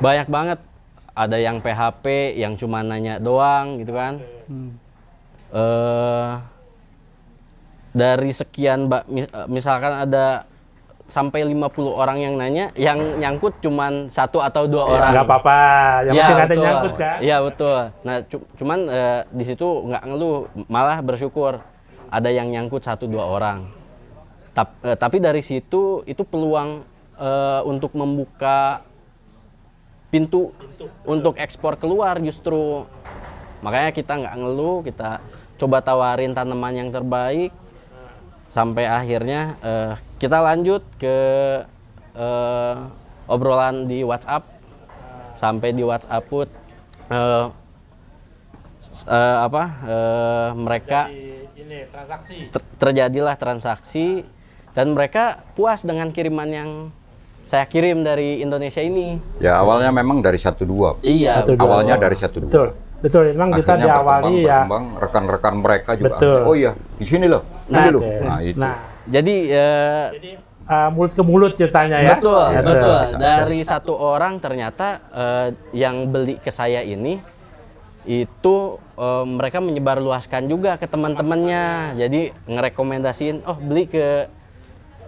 Banyak 0.00 0.26
banget. 0.28 0.58
Ada 1.10 1.36
yang 1.36 1.56
PHP 1.58 2.04
yang 2.34 2.52
cuma 2.54 2.80
nanya 2.80 3.20
doang 3.20 3.76
gitu 3.76 3.92
kan 3.92 4.24
eh 5.50 6.32
dari 7.90 8.30
sekian 8.30 8.86
ba- 8.86 9.02
mi- 9.04 9.26
eh, 9.26 9.46
misalkan 9.46 10.06
ada 10.06 10.46
sampai 11.04 11.42
50 11.42 11.66
orang 11.90 12.22
yang 12.22 12.38
nanya 12.38 12.70
yang 12.72 13.18
nyangkut 13.18 13.58
cuman 13.58 14.06
satu 14.06 14.38
atau 14.38 14.70
dua 14.70 14.86
orang 14.86 15.10
Nggak 15.10 15.26
apa-apa, 15.26 15.58
yang 16.06 16.14
Ya, 16.14 16.22
penting 16.22 16.38
ada 16.38 16.54
nyangkut 16.56 16.92
kan? 16.94 17.16
Iya 17.18 17.36
betul. 17.42 17.78
Nah 18.00 18.16
cu- 18.22 18.46
cuman 18.54 18.78
eh, 18.86 19.20
di 19.28 19.44
situ 19.44 19.66
nggak 19.84 20.02
ngeluh, 20.06 20.36
malah 20.66 20.98
bersyukur 21.00 21.58
ada 22.06 22.30
yang 22.30 22.46
nyangkut 22.46 22.78
satu 22.80 23.10
dua 23.10 23.26
orang. 23.26 23.66
Tap- 24.50 24.78
eh, 24.80 24.94
tapi 24.94 25.18
dari 25.18 25.42
situ 25.42 25.82
itu 26.04 26.22
peluang 26.22 26.86
eh, 27.18 27.60
untuk 27.64 27.90
membuka 27.92 28.86
pintu 30.08 30.54
untuk 31.02 31.34
ekspor 31.36 31.74
keluar 31.74 32.18
justru. 32.20 32.86
Makanya 33.60 33.90
kita 33.90 34.14
nggak 34.14 34.34
ngeluh, 34.36 34.80
kita 34.80 35.18
coba 35.60 35.78
tawarin 35.78 36.32
tanaman 36.32 36.72
yang 36.74 36.88
terbaik 36.88 37.52
sampai 38.48 38.88
akhirnya 38.88 39.54
eh, 39.60 39.92
kita 40.16 40.40
lanjut 40.40 40.80
ke 40.96 41.16
eh, 42.12 42.74
obrolan 43.28 43.84
di 43.84 44.00
WhatsApp 44.00 44.42
sampai 45.36 45.70
di 45.70 45.84
WhatsApp 45.84 46.24
put 46.24 46.48
eh, 47.06 47.46
s- 48.82 49.04
eh, 49.04 49.36
apa 49.38 49.64
eh, 49.84 50.48
mereka 50.56 51.00
ini 51.54 51.86
transaksi. 51.86 52.36
ter- 52.48 52.68
terjadilah 52.80 53.36
transaksi 53.36 54.06
dan 54.72 54.90
mereka 54.90 55.44
puas 55.52 55.84
dengan 55.84 56.08
kiriman 56.08 56.48
yang 56.48 56.70
saya 57.42 57.66
kirim 57.66 58.06
dari 58.06 58.38
Indonesia 58.38 58.78
ini. 58.78 59.18
Ya 59.42 59.58
awalnya 59.58 59.90
memang 59.90 60.22
dari 60.22 60.38
satu 60.38 60.62
dua. 60.62 60.94
Iya. 61.02 61.42
Satu 61.42 61.58
dua. 61.58 61.66
Awalnya 61.66 61.98
dari 61.98 62.14
satu 62.14 62.38
dua. 62.38 62.50
Betul. 62.50 62.68
Betul. 63.00 63.32
Memang 63.32 63.56
kita 63.56 63.72
Akhirnya 63.74 63.86
diawali 63.96 64.34
ya. 64.44 64.64
berkembang, 64.64 64.84
rekan-rekan 65.00 65.54
mereka 65.60 65.90
juga. 65.96 66.06
Betul. 66.16 66.40
Oh 66.44 66.54
iya, 66.54 66.72
di 67.00 67.04
sini 67.08 67.26
loh. 67.26 67.42
Nah, 67.72 67.80
Ini 67.80 67.88
loh. 67.92 68.02
Nah, 68.04 68.38
itu. 68.44 68.58
Nah, 68.60 68.76
Jadi 69.10 69.36
eh, 69.50 70.06
uh, 70.68 70.88
mulut 70.92 71.12
ke 71.16 71.22
mulut 71.24 71.52
ceritanya 71.56 71.98
ya. 71.98 72.14
betul, 72.20 72.44
Ya, 72.52 72.60
betul. 72.62 72.98
bisa. 73.08 73.16
Dari 73.18 73.58
satu 73.64 73.92
orang 73.96 74.38
ternyata 74.38 75.00
eh, 75.10 75.48
yang 75.74 76.06
beli 76.12 76.36
ke 76.38 76.52
saya 76.52 76.84
ini 76.84 77.18
itu 78.04 78.56
eh, 78.96 79.24
mereka 79.26 79.58
menyebarluaskan 79.58 80.46
juga 80.46 80.76
ke 80.76 80.86
teman-temannya. 80.86 81.96
Jadi 81.96 82.30
ngerekomendasiin, 82.46 83.48
oh 83.48 83.56
beli 83.58 83.88
ke 83.88 84.28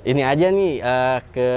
ini 0.02 0.24
aja 0.24 0.50
nih 0.50 0.72
eh, 0.82 1.18
ke 1.30 1.50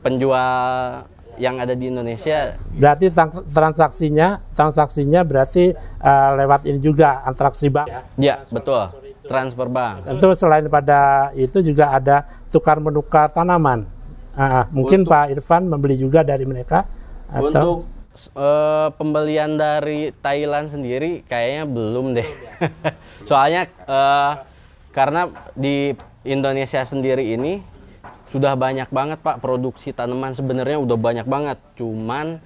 penjual 0.00 1.04
yang 1.40 1.56
ada 1.56 1.72
di 1.72 1.88
Indonesia. 1.88 2.60
Berarti 2.76 3.08
transaksinya 3.48 4.44
transaksinya 4.52 5.24
berarti 5.24 5.72
uh, 6.04 6.30
lewat 6.36 6.68
ini 6.68 6.78
juga 6.78 7.24
transaksi 7.32 7.72
bank. 7.72 7.88
Ya, 8.20 8.44
betul. 8.52 8.92
Transfer 9.24 9.66
bank. 9.72 10.04
Tentu 10.04 10.36
selain 10.36 10.68
pada 10.68 11.32
itu 11.32 11.64
juga 11.64 11.96
ada 11.96 12.28
tukar 12.52 12.76
menukar 12.76 13.32
tanaman. 13.32 13.88
Ah, 14.36 14.68
mungkin 14.70 15.02
Pak 15.02 15.34
Irfan 15.34 15.66
membeli 15.66 15.98
juga 15.98 16.22
dari 16.22 16.46
mereka 16.46 16.86
atau 17.26 17.50
Untuk 17.50 17.78
eh, 18.38 18.88
pembelian 18.94 19.58
dari 19.58 20.14
Thailand 20.22 20.70
sendiri 20.70 21.26
kayaknya 21.26 21.64
belum 21.66 22.14
deh. 22.14 22.28
Soalnya 23.28 23.66
eh, 23.66 24.32
karena 24.90 25.30
di 25.56 25.94
Indonesia 26.26 26.82
sendiri 26.84 27.32
ini 27.32 27.79
sudah 28.30 28.54
banyak 28.54 28.86
banget 28.94 29.18
Pak 29.18 29.42
produksi 29.42 29.90
tanaman 29.90 30.30
sebenarnya 30.30 30.78
udah 30.78 30.94
banyak 30.94 31.26
banget. 31.26 31.58
Cuman 31.74 32.38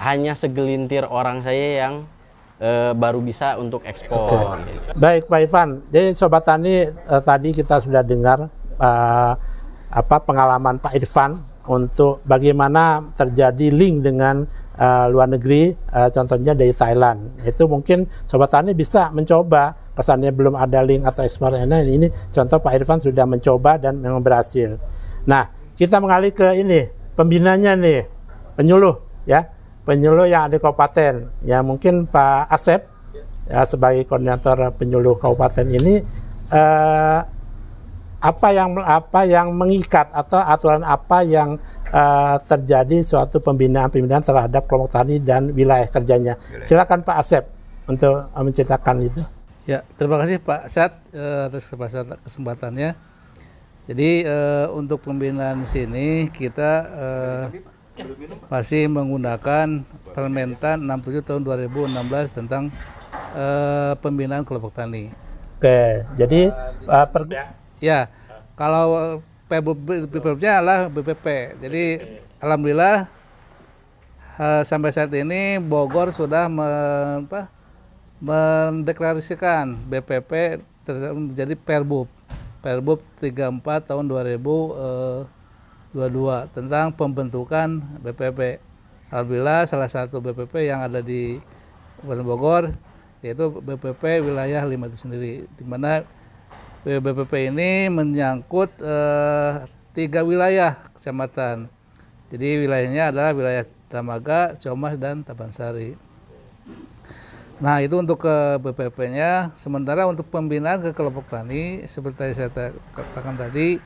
hanya 0.00 0.32
segelintir 0.32 1.04
orang 1.04 1.44
saya 1.44 1.86
yang 1.86 1.94
eh, 2.56 2.96
baru 2.96 3.20
bisa 3.20 3.60
untuk 3.60 3.84
ekspor. 3.84 4.56
Baik 4.96 5.28
Pak 5.28 5.40
Irfan, 5.44 5.84
jadi 5.92 6.16
Sobat 6.16 6.48
Tani 6.48 6.88
eh, 6.88 7.22
tadi 7.22 7.52
kita 7.52 7.84
sudah 7.84 8.00
dengar 8.00 8.48
eh, 8.80 9.32
apa 9.92 10.16
pengalaman 10.24 10.80
Pak 10.80 10.96
Irfan 10.96 11.36
untuk 11.68 12.24
bagaimana 12.26 13.12
terjadi 13.14 13.68
link 13.70 14.02
dengan 14.02 14.48
eh, 14.80 15.06
luar 15.12 15.28
negeri, 15.28 15.76
eh, 15.76 16.08
contohnya 16.08 16.56
dari 16.56 16.72
Thailand. 16.72 17.44
Itu 17.44 17.68
mungkin 17.68 18.08
Sobat 18.26 18.50
Tani 18.50 18.72
bisa 18.72 19.12
mencoba, 19.12 19.76
kesannya 19.92 20.32
belum 20.32 20.56
ada 20.56 20.80
link 20.80 21.04
atau 21.04 21.22
ekspor 21.22 21.52
nah, 21.52 21.84
ini 21.84 22.08
contoh 22.32 22.58
Pak 22.58 22.72
Irfan 22.80 22.98
sudah 23.04 23.28
mencoba 23.28 23.76
dan 23.76 24.00
memang 24.00 24.24
berhasil. 24.24 24.80
Nah, 25.22 25.50
kita 25.78 26.02
mengalih 26.02 26.34
ke 26.34 26.58
ini 26.58 26.90
pembinanya 27.14 27.78
nih, 27.78 28.06
penyuluh 28.58 28.98
ya, 29.28 29.46
penyuluh 29.86 30.26
yang 30.26 30.48
ada 30.50 30.56
di 30.56 30.62
kabupaten. 30.62 31.30
Ya 31.46 31.62
mungkin 31.62 32.06
Pak 32.06 32.50
Asep 32.50 32.86
ya 33.50 33.66
sebagai 33.66 34.06
koordinator 34.06 34.70
penyuluh 34.78 35.18
kabupaten 35.18 35.66
ini 35.66 36.02
eh, 36.50 37.20
apa 38.22 38.48
yang 38.54 38.78
apa 38.78 39.26
yang 39.26 39.50
mengikat 39.50 40.06
atau 40.14 40.38
aturan 40.38 40.86
apa 40.86 41.26
yang 41.26 41.58
eh, 41.90 42.36
terjadi 42.46 43.02
suatu 43.02 43.42
pembinaan-pembinaan 43.42 44.22
terhadap 44.22 44.70
kelompok 44.70 44.94
tani 44.94 45.18
dan 45.18 45.50
wilayah 45.50 45.90
kerjanya. 45.90 46.38
Silakan 46.62 47.02
Pak 47.02 47.16
Asep 47.18 47.44
untuk 47.90 48.30
menceritakan 48.30 49.02
itu. 49.02 49.22
Ya, 49.62 49.86
terima 49.94 50.18
kasih 50.18 50.42
Pak 50.42 50.70
Sat 50.70 50.98
eh, 51.14 51.46
atas 51.50 51.66
kesempatan- 51.70 52.18
kesempatannya. 52.22 53.11
Jadi 53.82 54.22
eh, 54.22 54.66
untuk 54.70 55.02
pembinaan 55.02 55.66
sini 55.66 56.30
kita 56.30 56.70
eh, 56.86 57.44
masih 58.46 58.86
menggunakan 58.88 59.82
Permentan 60.12 60.76
67 60.84 61.24
tahun 61.24 61.40
2016 61.42 61.90
tentang 62.36 62.68
eh, 63.34 63.92
pembinaan 63.98 64.44
kelompok 64.44 64.76
tani. 64.76 65.08
Oke, 65.58 66.04
jadi 66.14 66.52
eh, 66.86 67.06
per- 67.10 67.26
Ya, 67.82 68.06
kalau 68.54 69.18
PBB-nya 69.50 70.62
adalah 70.62 70.86
BPP. 70.86 71.26
Jadi 71.58 71.84
alhamdulillah 72.38 73.10
eh, 74.38 74.62
sampai 74.62 74.94
saat 74.94 75.10
ini 75.10 75.58
Bogor 75.58 76.14
sudah 76.14 76.46
me- 76.46 77.26
apa, 77.26 77.50
mendeklarasikan 78.22 79.74
BPP 79.90 80.62
ter- 80.86 81.14
menjadi 81.14 81.54
Perbub 82.62 83.02
34 83.18 83.90
tahun 83.90 84.06
2022 84.06 85.98
tentang 86.54 86.94
pembentukan 86.94 87.82
BPP. 88.00 88.62
Alhamdulillah 89.10 89.66
salah 89.66 89.90
satu 89.90 90.22
BPP 90.22 90.70
yang 90.70 90.80
ada 90.86 91.02
di 91.02 91.42
Kabupaten 92.00 92.24
Bogor 92.24 92.64
yaitu 93.22 93.50
BPP 93.50 94.22
wilayah 94.22 94.62
5 94.62 94.72
itu 94.88 94.98
sendiri 94.98 95.32
di 95.58 95.64
mana 95.66 96.06
BPP 96.82 97.54
ini 97.54 97.86
menyangkut 97.90 98.74
eh, 98.82 99.66
tiga 99.94 100.26
wilayah 100.26 100.74
kecamatan. 100.96 101.70
Jadi 102.32 102.64
wilayahnya 102.64 103.12
adalah 103.12 103.30
wilayah 103.36 103.62
Dramaga, 103.92 104.56
Comas, 104.56 104.96
dan 104.96 105.20
Tabansari. 105.20 105.94
Nah 107.62 107.78
itu 107.78 107.94
untuk 107.94 108.26
ke 108.26 108.58
BPP-nya. 108.58 109.54
Sementara 109.54 110.02
untuk 110.10 110.26
pembinaan 110.26 110.82
ke 110.82 110.90
kelompok 110.90 111.30
tani, 111.30 111.86
seperti 111.86 112.34
saya 112.34 112.50
ta- 112.50 112.74
katakan 112.90 113.38
tadi, 113.38 113.78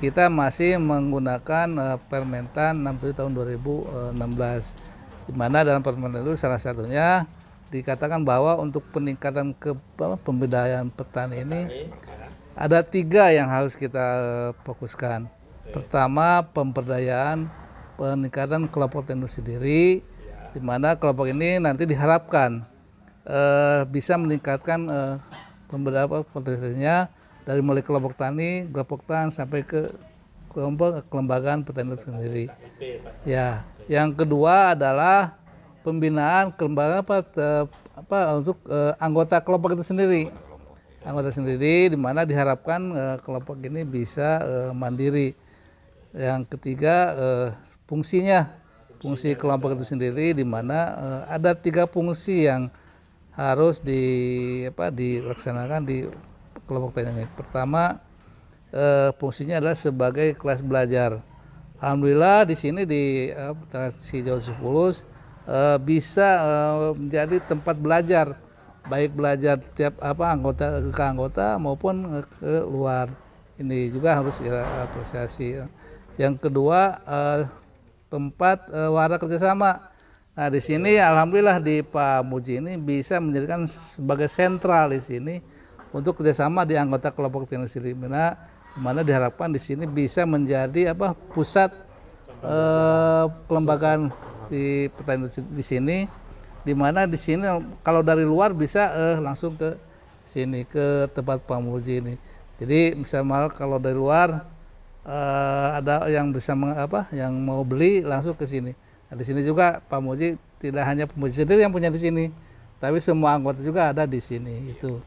kita 0.00 0.32
masih 0.32 0.80
menggunakan 0.80 1.68
eh, 1.76 1.98
Permentan 2.08 2.80
67 2.80 3.20
tahun 3.20 3.36
2016. 3.36 5.28
Di 5.28 5.32
mana 5.36 5.60
dalam 5.60 5.84
Permentan 5.84 6.24
itu 6.24 6.40
salah 6.40 6.56
satunya 6.56 7.28
dikatakan 7.68 8.24
bahwa 8.24 8.56
untuk 8.56 8.80
peningkatan 8.96 9.52
ke 9.52 9.76
apa, 10.00 10.16
petani 10.96 11.44
ini 11.44 11.60
ada 12.56 12.80
tiga 12.80 13.28
yang 13.28 13.52
harus 13.52 13.76
kita 13.76 14.06
eh, 14.24 14.50
fokuskan. 14.64 15.28
Pertama, 15.68 16.48
pemberdayaan 16.48 17.44
peningkatan 18.00 18.72
kelompok 18.72 19.04
tani 19.04 19.28
sendiri, 19.28 20.00
di 20.56 20.60
mana 20.64 20.96
kelompok 20.96 21.28
ini 21.28 21.60
nanti 21.60 21.84
diharapkan 21.84 22.77
eh, 23.28 23.80
bisa 23.92 24.16
meningkatkan 24.16 24.80
eh, 24.88 25.14
pemberdayaan 25.68 26.24
potensinya 26.32 27.12
dari 27.44 27.60
mulai 27.60 27.84
kelompok 27.84 28.16
tani, 28.16 28.64
kelompok 28.72 29.04
tani 29.04 29.28
sampai 29.28 29.64
ke 29.64 29.92
kelompok 30.48 31.04
kelembagaan 31.12 31.62
petani 31.62 31.92
itu 31.92 32.08
sendiri. 32.08 32.44
Ya, 33.28 33.68
yang 33.86 34.16
kedua 34.16 34.72
adalah 34.72 35.36
pembinaan 35.84 36.50
kelembagaan 36.56 37.04
apa, 37.04 37.16
apa 37.92 38.18
untuk 38.40 38.58
eh, 38.66 38.92
anggota 38.96 39.38
kelompok 39.44 39.76
itu 39.76 39.84
sendiri 39.84 40.32
anggota 41.06 41.30
sendiri 41.30 41.88
di 41.92 41.98
mana 41.98 42.26
diharapkan 42.26 42.80
eh, 42.92 43.16
kelompok 43.22 43.56
ini 43.62 43.86
bisa 43.86 44.42
eh, 44.42 44.70
mandiri. 44.74 45.34
Yang 46.12 46.56
ketiga 46.56 46.96
eh, 47.14 47.48
fungsinya, 47.86 48.48
fungsi 48.98 49.36
kelompok 49.36 49.78
itu 49.78 49.84
sendiri 49.88 50.34
di 50.34 50.44
mana 50.44 50.78
eh, 50.98 51.22
ada 51.38 51.54
tiga 51.54 51.86
fungsi 51.86 52.48
yang 52.48 52.72
harus 53.38 53.78
di 53.78 54.02
apa 54.66 54.90
dilaksanakan 54.90 55.80
di 55.86 56.10
kelompok 56.66 56.98
tani 56.98 57.22
ini. 57.22 57.24
Pertama 57.38 58.02
eh, 58.74 59.14
fungsinya 59.14 59.62
adalah 59.62 59.78
sebagai 59.78 60.34
kelas 60.34 60.66
belajar. 60.66 61.22
Alhamdulillah 61.78 62.42
di 62.42 62.58
sini 62.58 62.82
di 62.82 63.30
eh, 63.30 63.54
Transi 63.70 64.26
Jawa 64.26 64.42
10 64.42 64.58
eh, 64.58 65.78
bisa 65.78 66.28
eh, 66.42 66.90
menjadi 66.98 67.38
tempat 67.46 67.78
belajar 67.78 68.34
baik 68.88 69.12
belajar 69.12 69.60
tiap 69.76 70.00
apa 70.00 70.32
anggota 70.32 70.80
ke 70.80 71.02
anggota 71.04 71.60
maupun 71.60 72.24
ke 72.40 72.64
luar 72.64 73.12
ini 73.60 73.92
juga 73.92 74.16
harus 74.16 74.40
kita 74.40 74.64
apresiasi 74.88 75.60
yang 76.16 76.34
kedua 76.40 76.96
eh, 77.04 77.40
tempat 78.08 78.64
eh, 78.72 78.90
wadah 78.90 79.20
kerjasama 79.20 79.87
nah 80.38 80.46
di 80.46 80.62
sini 80.62 81.02
alhamdulillah 81.02 81.58
di 81.58 81.82
Pak 81.82 82.22
Muji 82.22 82.62
ini 82.62 82.78
bisa 82.78 83.18
menjadikan 83.18 83.66
sebagai 83.66 84.30
sentral 84.30 84.94
di 84.94 85.02
sini 85.02 85.34
untuk 85.90 86.22
kerjasama 86.22 86.62
di 86.62 86.78
anggota 86.78 87.10
kelompok 87.10 87.50
tani 87.50 87.66
sendiri 87.66 87.98
mana 87.98 88.38
mana 88.78 89.02
diharapkan 89.02 89.50
di 89.50 89.58
sini 89.58 89.82
bisa 89.90 90.22
menjadi 90.22 90.94
apa 90.94 91.18
pusat 91.34 91.74
eh, 92.46 93.24
kelembagaan 93.50 94.14
di 94.46 94.86
petani 94.94 95.26
di 95.26 95.64
sini 95.66 96.06
di 96.62 96.70
mana 96.70 97.10
di 97.10 97.18
sini 97.18 97.42
kalau 97.82 98.06
dari 98.06 98.22
luar 98.22 98.54
bisa 98.54 98.94
eh, 98.94 99.16
langsung 99.18 99.58
ke 99.58 99.74
sini 100.22 100.68
ke 100.68 101.08
tempat 101.16 101.40
Pak 101.42 101.58
Muji 101.58 102.04
ini. 102.04 102.14
Jadi 102.60 102.94
misalnya 102.94 103.48
kalau 103.50 103.80
dari 103.80 103.96
luar 103.96 104.44
eh, 105.02 105.68
ada 105.82 106.06
yang 106.06 106.30
bisa 106.30 106.52
meng- 106.52 106.76
apa 106.76 107.08
yang 107.10 107.32
mau 107.32 107.64
beli 107.64 108.04
langsung 108.04 108.36
ke 108.36 108.44
sini. 108.44 108.76
Nah, 109.08 109.16
di 109.16 109.24
sini 109.24 109.40
juga 109.40 109.80
Pak 109.84 110.00
Muji 110.00 110.36
tidak 110.60 110.84
hanya 110.84 111.04
Pak 111.08 111.16
Muji 111.16 111.34
sendiri 111.44 111.64
yang 111.64 111.72
punya 111.72 111.88
di 111.88 112.00
sini, 112.00 112.30
tapi 112.78 113.00
semua 113.00 113.34
anggota 113.34 113.64
juga 113.64 113.90
ada 113.90 114.04
di 114.04 114.20
sini 114.20 114.72
itu. 114.76 115.00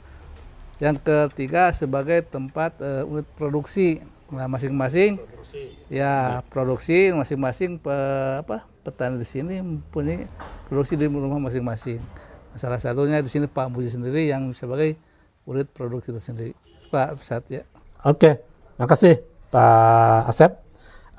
Yang 0.82 1.06
ketiga 1.06 1.70
sebagai 1.72 2.26
tempat 2.26 2.74
eh, 2.82 3.06
unit 3.06 3.30
produksi 3.38 4.02
Nah, 4.32 4.48
masing-masing 4.48 5.20
ya 5.92 6.40
produksi 6.48 7.12
masing-masing 7.12 7.76
pe- 7.76 8.40
apa 8.40 8.64
petani 8.80 9.20
di 9.20 9.28
sini 9.28 9.60
mempunyai 9.60 10.24
produksi 10.72 10.96
di 10.96 11.04
rumah 11.12 11.36
masing-masing. 11.36 12.00
Nah, 12.56 12.58
salah 12.58 12.80
satunya 12.80 13.20
di 13.20 13.28
sini 13.28 13.52
Pak 13.52 13.68
Muji 13.68 13.92
sendiri 13.92 14.32
yang 14.32 14.48
sebagai 14.56 14.96
unit 15.44 15.68
produksi 15.76 16.16
itu 16.16 16.24
sendiri. 16.24 16.56
Pak 16.88 17.20
Satya. 17.20 17.68
Oke, 18.08 18.40
makasih 18.80 19.20
Pak 19.52 20.32
Asep. 20.32 20.56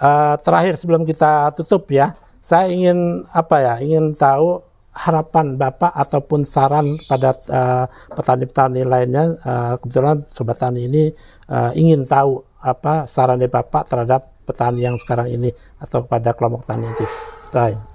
Eh, 0.01 0.35
terakhir 0.41 0.81
sebelum 0.81 1.05
kita 1.05 1.53
tutup 1.53 1.85
ya, 1.93 2.17
saya 2.43 2.67
ingin 2.75 3.23
apa 3.31 3.57
ya, 3.63 3.75
ingin 3.79 4.19
tahu 4.19 4.61
harapan 4.93 5.57
Bapak 5.57 5.95
ataupun 5.95 6.43
saran 6.45 6.99
pada 7.07 7.33
eh, 7.33 7.85
petani-petani 8.13 8.83
lainnya. 8.83 9.39
Eh, 9.41 9.75
kebetulan 9.81 10.27
Sobat 10.29 10.59
Tani 10.59 10.91
ini 10.91 11.15
eh, 11.49 11.71
ingin 11.79 12.05
tahu 12.05 12.43
apa 12.59 13.07
saran 13.07 13.39
dari 13.39 13.49
Bapak 13.49 13.87
terhadap 13.87 14.43
petani 14.43 14.83
yang 14.83 14.99
sekarang 14.99 15.31
ini 15.31 15.55
atau 15.79 16.03
pada 16.03 16.35
kelompok 16.35 16.67
tani 16.67 16.91
itu. 16.91 17.07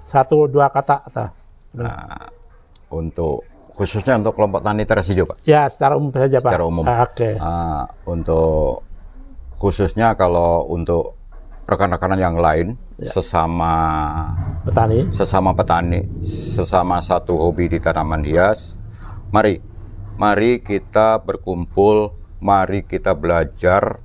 Satu 0.04 0.48
dua 0.48 0.72
kata 0.72 1.04
atau 1.04 1.28
Nah, 1.76 2.32
untuk 2.88 3.44
khususnya 3.76 4.16
untuk 4.16 4.32
kelompok 4.32 4.64
tani 4.64 4.88
teras 4.88 5.04
hijau, 5.12 5.28
Pak. 5.28 5.44
ya 5.44 5.68
secara 5.68 6.00
umum 6.00 6.08
saja 6.16 6.40
Pak. 6.40 6.50
Secara 6.50 6.64
umum. 6.64 6.84
Ah, 6.88 7.04
Oke. 7.04 7.30
Ah, 7.36 7.84
untuk 8.08 8.82
khususnya 9.60 10.16
kalau 10.16 10.64
untuk 10.72 11.17
rekan-rekan 11.68 12.16
yang 12.16 12.40
lain 12.40 12.80
sesama 13.12 13.72
Petani. 14.64 15.04
sesama 15.12 15.52
petani, 15.52 16.00
sesama 16.24 16.96
satu 17.04 17.36
hobi 17.36 17.68
di 17.68 17.78
tanaman 17.78 18.24
hias, 18.24 18.72
mari, 19.28 19.60
mari 20.16 20.64
kita 20.64 21.20
berkumpul, 21.20 22.16
mari 22.40 22.80
kita 22.88 23.12
belajar, 23.12 24.00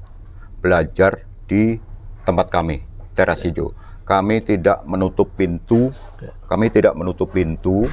belajar 0.59 1.23
di 1.47 1.79
tempat 2.27 2.51
kami, 2.51 2.83
teras 3.15 3.47
hijau. 3.47 3.71
Kami 4.03 4.43
tidak 4.43 4.83
menutup 4.83 5.31
pintu, 5.31 5.87
kami 6.51 6.67
tidak 6.67 6.91
menutup 6.99 7.31
pintu 7.31 7.87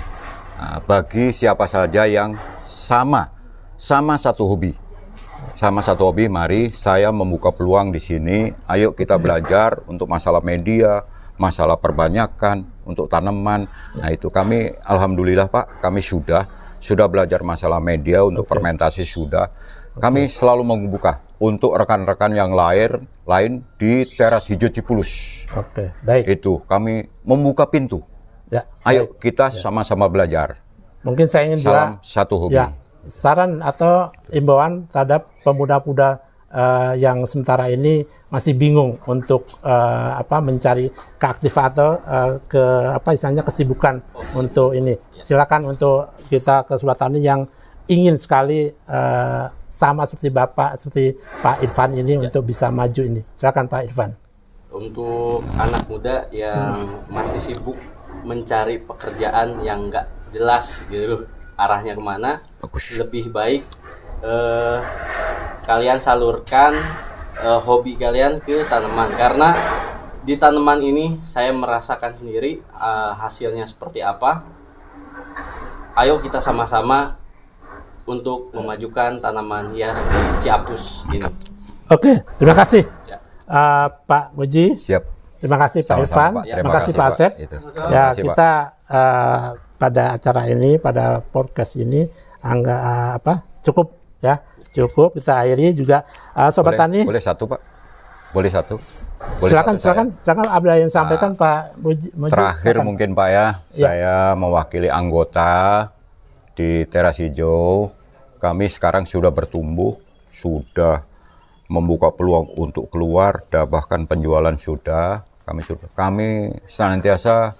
nah, 0.58 0.82
bagi 0.82 1.30
siapa 1.30 1.70
saja 1.70 2.10
yang 2.10 2.34
sama, 2.66 3.30
sama 3.78 4.18
satu 4.18 4.50
hobi 4.50 4.89
sama 5.60 5.84
satu 5.84 6.08
hobi, 6.08 6.32
mari 6.32 6.72
saya 6.72 7.12
membuka 7.12 7.52
peluang 7.52 7.92
di 7.92 8.00
sini. 8.00 8.48
Ayo 8.64 8.96
kita 8.96 9.20
belajar 9.20 9.84
untuk 9.84 10.08
masalah 10.08 10.40
media, 10.40 11.04
masalah 11.36 11.76
perbanyakan, 11.76 12.64
untuk 12.88 13.12
tanaman. 13.12 13.68
Nah 14.00 14.08
itu 14.08 14.32
kami, 14.32 14.72
alhamdulillah 14.84 15.52
Pak, 15.52 15.84
kami 15.84 16.00
sudah 16.00 16.48
sudah 16.80 17.06
belajar 17.12 17.44
masalah 17.44 17.76
media 17.78 18.24
untuk 18.24 18.48
fermentasi 18.48 19.04
sudah. 19.04 19.52
Kami 20.00 20.32
selalu 20.32 20.64
membuka 20.64 21.20
untuk 21.36 21.76
rekan-rekan 21.76 22.32
yang 22.32 22.56
lain 22.56 23.04
lain 23.28 23.60
di 23.76 24.08
teras 24.16 24.48
hijau 24.48 24.72
Cipulus. 24.72 25.44
Oke, 25.52 25.92
baik. 26.00 26.24
Itu 26.40 26.64
kami 26.64 27.04
membuka 27.20 27.68
pintu. 27.68 28.00
Ya. 28.48 28.64
Ayo 28.82 29.12
kita 29.20 29.52
sama-sama 29.52 30.08
belajar. 30.08 30.56
Mungkin 31.04 31.28
saya 31.28 31.52
ingin 31.52 31.60
Salam 31.60 32.00
satu 32.00 32.48
hobi. 32.48 32.56
ya 32.56 32.72
saran 33.08 33.64
atau 33.64 34.10
imbauan 34.34 34.84
terhadap 34.92 35.30
pemuda-pemuda 35.46 36.20
eh, 36.50 36.92
yang 37.00 37.24
sementara 37.24 37.70
ini 37.70 38.04
masih 38.28 38.58
bingung 38.58 38.98
untuk 39.06 39.46
eh, 39.62 40.10
apa 40.18 40.42
mencari 40.42 40.90
keaktifan 41.16 41.64
atau 41.72 41.90
eh, 42.02 42.32
ke 42.44 42.64
apa 42.92 43.14
istilahnya 43.14 43.46
kesibukan 43.46 44.02
untuk 44.36 44.74
ini. 44.74 44.98
Silakan 45.20 45.72
untuk 45.72 46.12
kita 46.28 46.66
ke 46.66 46.76
yang 47.22 47.46
ingin 47.88 48.18
sekali 48.18 48.70
eh, 48.70 49.44
sama 49.70 50.02
seperti 50.04 50.34
Bapak 50.34 50.76
seperti 50.76 51.14
Pak 51.40 51.62
Irfan 51.62 51.94
ini 51.94 52.18
untuk 52.18 52.42
bisa 52.42 52.68
maju 52.68 53.02
ini. 53.06 53.22
Silakan 53.38 53.70
Pak 53.70 53.84
Irfan. 53.86 54.12
untuk 54.70 55.42
anak 55.58 55.82
muda 55.90 56.30
yang 56.30 56.86
masih 57.10 57.42
sibuk 57.42 57.74
mencari 58.22 58.78
pekerjaan 58.78 59.66
yang 59.66 59.90
nggak 59.90 60.06
jelas 60.30 60.86
gitu 60.86 61.26
arahnya 61.58 61.98
ke 61.98 62.02
mana 62.02 62.38
Bagus. 62.60 62.96
lebih 63.00 63.32
baik 63.32 63.62
eh, 64.20 64.78
kalian 65.64 65.98
salurkan 65.98 66.76
eh, 67.40 67.60
hobi 67.64 67.96
kalian 67.96 68.38
ke 68.44 68.68
tanaman 68.68 69.10
karena 69.16 69.56
di 70.20 70.36
tanaman 70.36 70.84
ini 70.84 71.16
saya 71.24 71.50
merasakan 71.56 72.12
sendiri 72.12 72.60
eh, 72.60 73.12
hasilnya 73.16 73.64
seperti 73.64 74.04
apa 74.04 74.44
ayo 75.96 76.20
kita 76.20 76.38
sama-sama 76.38 77.16
untuk 78.04 78.52
memajukan 78.52 79.20
tanaman 79.20 79.72
hias 79.72 80.00
di 80.06 80.20
Ciapus 80.44 81.08
ini 81.12 81.28
Oke, 81.90 82.22
terima 82.38 82.54
kasih 82.54 82.86
Ya. 83.10 83.18
Eh, 83.50 83.86
Pak 84.06 84.30
Muji. 84.38 84.78
Siap. 84.78 85.02
Terima 85.42 85.58
kasih 85.58 85.82
Pak 85.82 85.96
Irfan. 86.06 86.32
Terima, 86.38 86.42
Terima 86.46 86.70
kasih 86.70 86.92
Pak. 86.94 87.06
Asep. 87.10 87.30
Ya 87.34 87.46
Terima 87.50 87.70
kasih, 88.14 88.22
kita 88.22 88.52
eh, 88.86 89.46
pada 89.80 90.04
acara 90.14 90.42
ini, 90.46 90.78
pada 90.78 91.18
podcast 91.18 91.74
ini, 91.80 92.06
angga 92.40 92.76
eh, 92.76 93.10
apa? 93.20 93.34
Cukup 93.64 93.96
ya. 94.20 94.40
Cukup 94.70 95.16
kita 95.16 95.42
akhiri 95.44 95.72
juga. 95.76 96.04
Eh, 96.36 96.50
sobat 96.52 96.76
boleh, 96.76 96.80
tani. 96.80 97.00
boleh 97.06 97.22
satu 97.22 97.44
pak? 97.48 97.60
Boleh 98.30 98.50
satu? 98.50 98.78
Boleh 98.78 99.50
silakan 99.50 99.74
satu, 99.74 99.82
silakan. 99.82 100.06
Silakan 100.22 100.46
ada 100.46 100.72
yang 100.78 100.90
sampaikan 100.90 101.34
Pak 101.34 101.82
Muji. 101.82 102.14
Muji, 102.14 102.30
terakhir 102.30 102.74
silakan. 102.78 102.86
mungkin 102.86 103.08
pak 103.18 103.28
ya. 103.28 103.46
Ya. 103.74 103.86
saya 103.90 104.16
mewakili 104.38 104.86
anggota 104.86 105.90
di 106.54 106.86
teras 106.86 107.18
hijau. 107.18 107.90
Kami 108.38 108.70
sekarang 108.70 109.04
sudah 109.04 109.34
bertumbuh 109.34 109.98
sudah 110.30 111.02
membuka 111.66 112.14
peluang 112.14 112.54
untuk 112.54 112.88
keluar 112.88 113.42
dan 113.50 113.66
bahkan 113.66 114.06
penjualan 114.06 114.54
sudah. 114.54 115.26
Kami 115.42 115.60
sudah 115.66 115.90
kami 115.98 116.54
senantiasa 116.70 117.58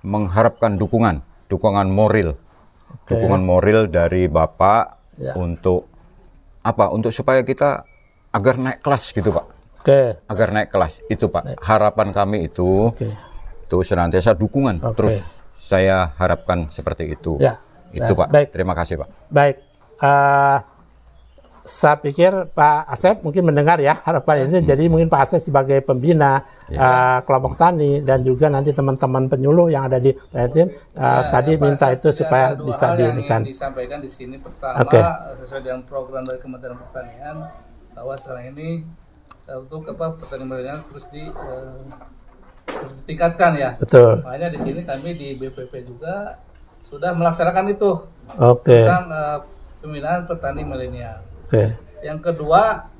mengharapkan 0.00 0.80
dukungan 0.80 1.20
dukungan 1.52 1.86
moral 1.90 2.40
dukungan 3.04 3.42
moral 3.42 3.86
dari 3.86 4.26
bapak 4.26 4.98
Ya. 5.16 5.32
untuk 5.32 5.88
apa 6.60 6.90
untuk 6.90 7.08
supaya 7.08 7.40
kita 7.40 7.88
agar 8.30 8.54
naik 8.54 8.80
kelas 8.80 9.10
gitu 9.10 9.32
pak 9.32 9.48
Oke, 9.80 10.20
agar 10.20 10.48
naik 10.50 10.68
kelas 10.68 11.00
itu 11.06 11.24
pak 11.26 11.56
harapan 11.58 12.10
kami 12.10 12.38
itu 12.44 12.92
oke. 12.92 13.08
itu 13.62 13.76
senantiasa 13.80 14.34
dukungan 14.34 14.76
Oke. 14.82 14.92
terus 14.92 15.16
saya 15.56 16.12
harapkan 16.14 16.68
seperti 16.68 17.08
itu 17.10 17.40
Ya. 17.40 17.56
itu 17.90 18.04
Ya, 18.04 18.12
pak 18.14 18.28
baik. 18.28 18.48
terima 18.50 18.74
kasih 18.74 18.98
pak 18.98 19.08
Baik. 19.26 19.56
Eh, 19.96 20.58
saya 21.66 21.98
pikir 21.98 22.54
Pak 22.54 22.86
Asep 22.86 23.26
mungkin 23.26 23.42
mendengar 23.42 23.82
ya 23.82 23.98
harapan 24.06 24.46
ini. 24.46 24.62
Jadi 24.62 24.86
mungkin 24.86 25.10
Pak 25.10 25.20
Asep 25.26 25.42
sebagai 25.42 25.82
pembina 25.82 26.46
eh, 26.70 27.18
kelompok 27.26 27.58
tani 27.58 27.98
dan 28.06 28.22
juga 28.22 28.46
nanti 28.46 28.70
teman-teman 28.70 29.26
penyuluh 29.26 29.66
yang 29.66 29.90
ada 29.90 29.98
di 29.98 30.14
Planetin 30.14 30.70
eh, 30.70 31.22
tadi 31.26 31.58
minta 31.58 31.90
itu 31.90 32.14
supaya 32.14 32.54
Ada 32.54 32.62
dua 32.62 32.66
bisa 32.70 32.84
hal 32.86 32.94
yang 32.94 33.18
diinikan. 33.18 33.40
disampaikan 33.42 33.98
di 33.98 34.06
sini 34.06 34.38
pertama 34.38 34.78
Oke. 34.78 35.02
sesuai 35.42 35.60
dengan 35.66 35.82
program 35.82 36.22
dari 36.22 36.38
Kementerian 36.38 36.78
Pertanian 36.78 37.36
bahwa 37.98 38.14
sekarang 38.14 38.54
ini 38.54 38.86
eh, 39.50 39.58
untuk 39.58 39.90
apa 39.90 40.14
petani 40.22 40.44
milenial 40.46 40.78
terus 40.86 41.10
di 41.10 41.26
eh, 41.26 41.82
terus 42.70 42.94
ditingkatkan 43.02 43.58
ya. 43.58 43.70
Betul. 43.74 44.22
Makanya 44.22 44.54
di 44.54 44.58
sini 44.62 44.86
kami 44.86 45.18
di 45.18 45.34
BPP 45.34 45.82
juga 45.82 46.38
sudah 46.86 47.10
melaksanakan 47.18 47.74
itu 47.74 47.90
Oke. 48.38 48.86
tentang 48.86 49.10
eh, 49.10 49.38
pembinaan 49.82 50.30
petani 50.30 50.62
milenial. 50.62 51.26
Oke. 51.46 51.64
Yang 52.02 52.18
kedua 52.24 52.90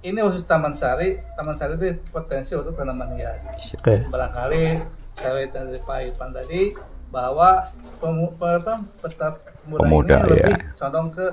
ini 0.00 0.20
khusus 0.20 0.44
Taman 0.44 0.72
Sari, 0.72 1.16
Taman 1.34 1.56
Sari 1.56 1.74
itu 1.74 1.86
potensi 2.08 2.52
untuk 2.52 2.76
tanaman 2.76 3.16
hias. 3.16 3.72
Oke. 3.74 4.04
barangkali 4.06 4.84
saya 5.12 5.46
dari 5.46 5.78
Pak 5.78 5.98
Irfan 6.04 6.30
tadi 6.30 6.76
bahwa 7.08 7.64
pemu, 7.96 8.28
pe- 8.30 8.58
apa, 8.58 8.74
peta 8.98 9.28
pemuda, 9.62 9.80
Pemuda, 9.80 10.16
ini 10.18 10.28
lebih 10.28 10.52
ya. 10.52 10.68
condong 10.76 11.08
ke 11.08 11.26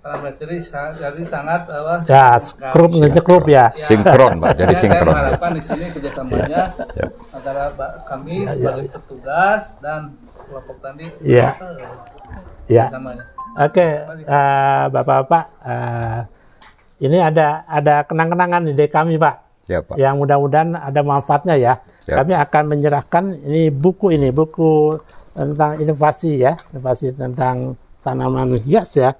tanaman 0.00 0.32
sangat, 0.58 0.92
jadi 0.98 1.22
sangat 1.22 1.60
apa, 1.68 1.94
Ya, 2.04 2.36
grup 2.68 2.90
ngejek 2.90 3.22
grup 3.22 3.44
ya. 3.46 3.68
sinkron 3.70 4.36
pak 4.36 4.52
jadi 4.54 4.66
Makanya 4.66 4.74
saya 4.74 4.82
sinkron 4.82 5.12
mengharapkan 5.12 5.50
di 5.52 5.62
sini 5.62 5.84
kerjasamanya 5.90 6.62
Ya. 6.92 7.06
antara 7.30 7.62
kami 8.02 8.44
sebagai 8.44 8.88
petugas 8.90 9.76
dan 9.78 10.00
kelompok 10.42 10.76
tani 10.80 11.06
Iya. 11.22 11.48
eh, 11.54 11.88
Ya. 12.66 12.84
kerjasamanya. 12.88 13.24
Oke, 13.58 13.82
eh, 14.06 14.84
Bapak-bapak, 14.94 15.44
eh, 15.66 16.20
ini 17.02 17.18
ada 17.18 17.66
ada 17.66 18.06
kenang-kenangan 18.06 18.62
di 18.70 18.86
kami, 18.86 19.18
Pak. 19.18 19.36
siap 19.70 19.86
pak 19.86 19.96
yang 20.02 20.18
mudah-mudahan 20.18 20.74
ada 20.74 21.00
manfaatnya 21.02 21.54
ya. 21.54 21.74
Ya. 22.06 22.18
Kami 22.18 22.34
akan 22.34 22.62
menyerahkan 22.66 23.24
ini 23.46 23.70
buku 23.70 24.14
ini 24.14 24.34
buku 24.34 24.98
tentang 25.34 25.78
inovasi 25.78 26.42
ya, 26.42 26.58
inovasi 26.74 27.14
tentang 27.14 27.78
tanaman 28.02 28.58
hias 28.58 28.98
ya. 28.98 29.14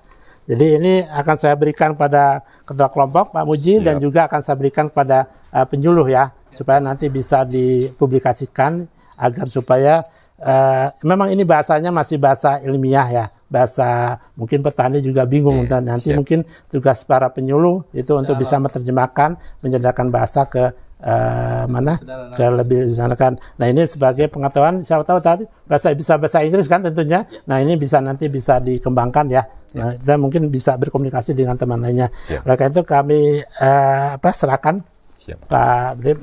Jadi 0.50 0.82
ini 0.82 0.92
akan 1.06 1.36
saya 1.38 1.54
berikan 1.54 1.94
pada 1.94 2.42
ketua 2.66 2.90
kelompok 2.90 3.30
Pak 3.30 3.44
Muji 3.46 3.78
dan 3.78 4.02
juga 4.02 4.26
akan 4.26 4.42
saya 4.42 4.58
berikan 4.58 4.90
pada 4.90 5.30
eh, 5.54 5.66
penyuluh 5.66 6.10
ya 6.10 6.34
supaya 6.50 6.82
nanti 6.82 7.06
bisa 7.06 7.46
dipublikasikan 7.46 8.82
agar 9.14 9.46
supaya 9.46 10.02
eh, 10.42 10.86
memang 11.06 11.30
ini 11.30 11.46
bahasanya 11.46 11.94
masih 11.94 12.18
bahasa 12.18 12.58
ilmiah 12.66 13.06
ya 13.06 13.26
bahasa 13.50 14.16
mungkin 14.38 14.62
petani 14.62 15.02
juga 15.02 15.26
bingung 15.26 15.66
dan 15.66 15.90
nanti 15.90 16.14
siap. 16.14 16.18
mungkin 16.22 16.46
tugas 16.70 17.02
para 17.02 17.28
penyuluh 17.34 17.82
itu 17.92 18.14
untuk 18.14 18.38
bisa 18.38 18.56
menerjemahkan 18.62 19.34
menjadikan 19.60 20.08
bahasa 20.08 20.46
ke 20.46 20.70
eh, 21.02 21.64
mana 21.66 21.98
ke 22.38 22.44
lebih 22.46 22.86
disederhanakan. 22.86 23.42
Nah 23.58 23.66
ini 23.66 23.82
sebagai 23.90 24.30
pengetahuan 24.30 24.78
siapa 24.80 25.02
tahu 25.02 25.18
tadi 25.18 25.44
bahasa 25.66 25.90
bisa 25.92 26.14
bahasa 26.16 26.46
Inggris 26.46 26.70
kan 26.70 26.80
tentunya. 26.80 27.26
Nah 27.50 27.58
ini 27.58 27.74
bisa 27.74 27.98
nanti 27.98 28.30
bisa 28.30 28.62
dikembangkan 28.62 29.26
ya. 29.28 29.42
Nah, 29.70 29.94
kita 29.94 30.18
mungkin 30.18 30.50
bisa 30.50 30.74
berkomunikasi 30.74 31.30
dengan 31.30 31.54
teman 31.54 31.78
lainnya. 31.78 32.10
Ya. 32.26 32.42
Oleh 32.42 32.58
karena 32.58 32.74
itu 32.74 32.82
kami 32.82 33.38
eh, 33.42 34.06
apa 34.18 34.30
serahkan 34.34 34.82
Siap. 35.20 35.52
Pak 35.52 36.00
Brib. 36.00 36.18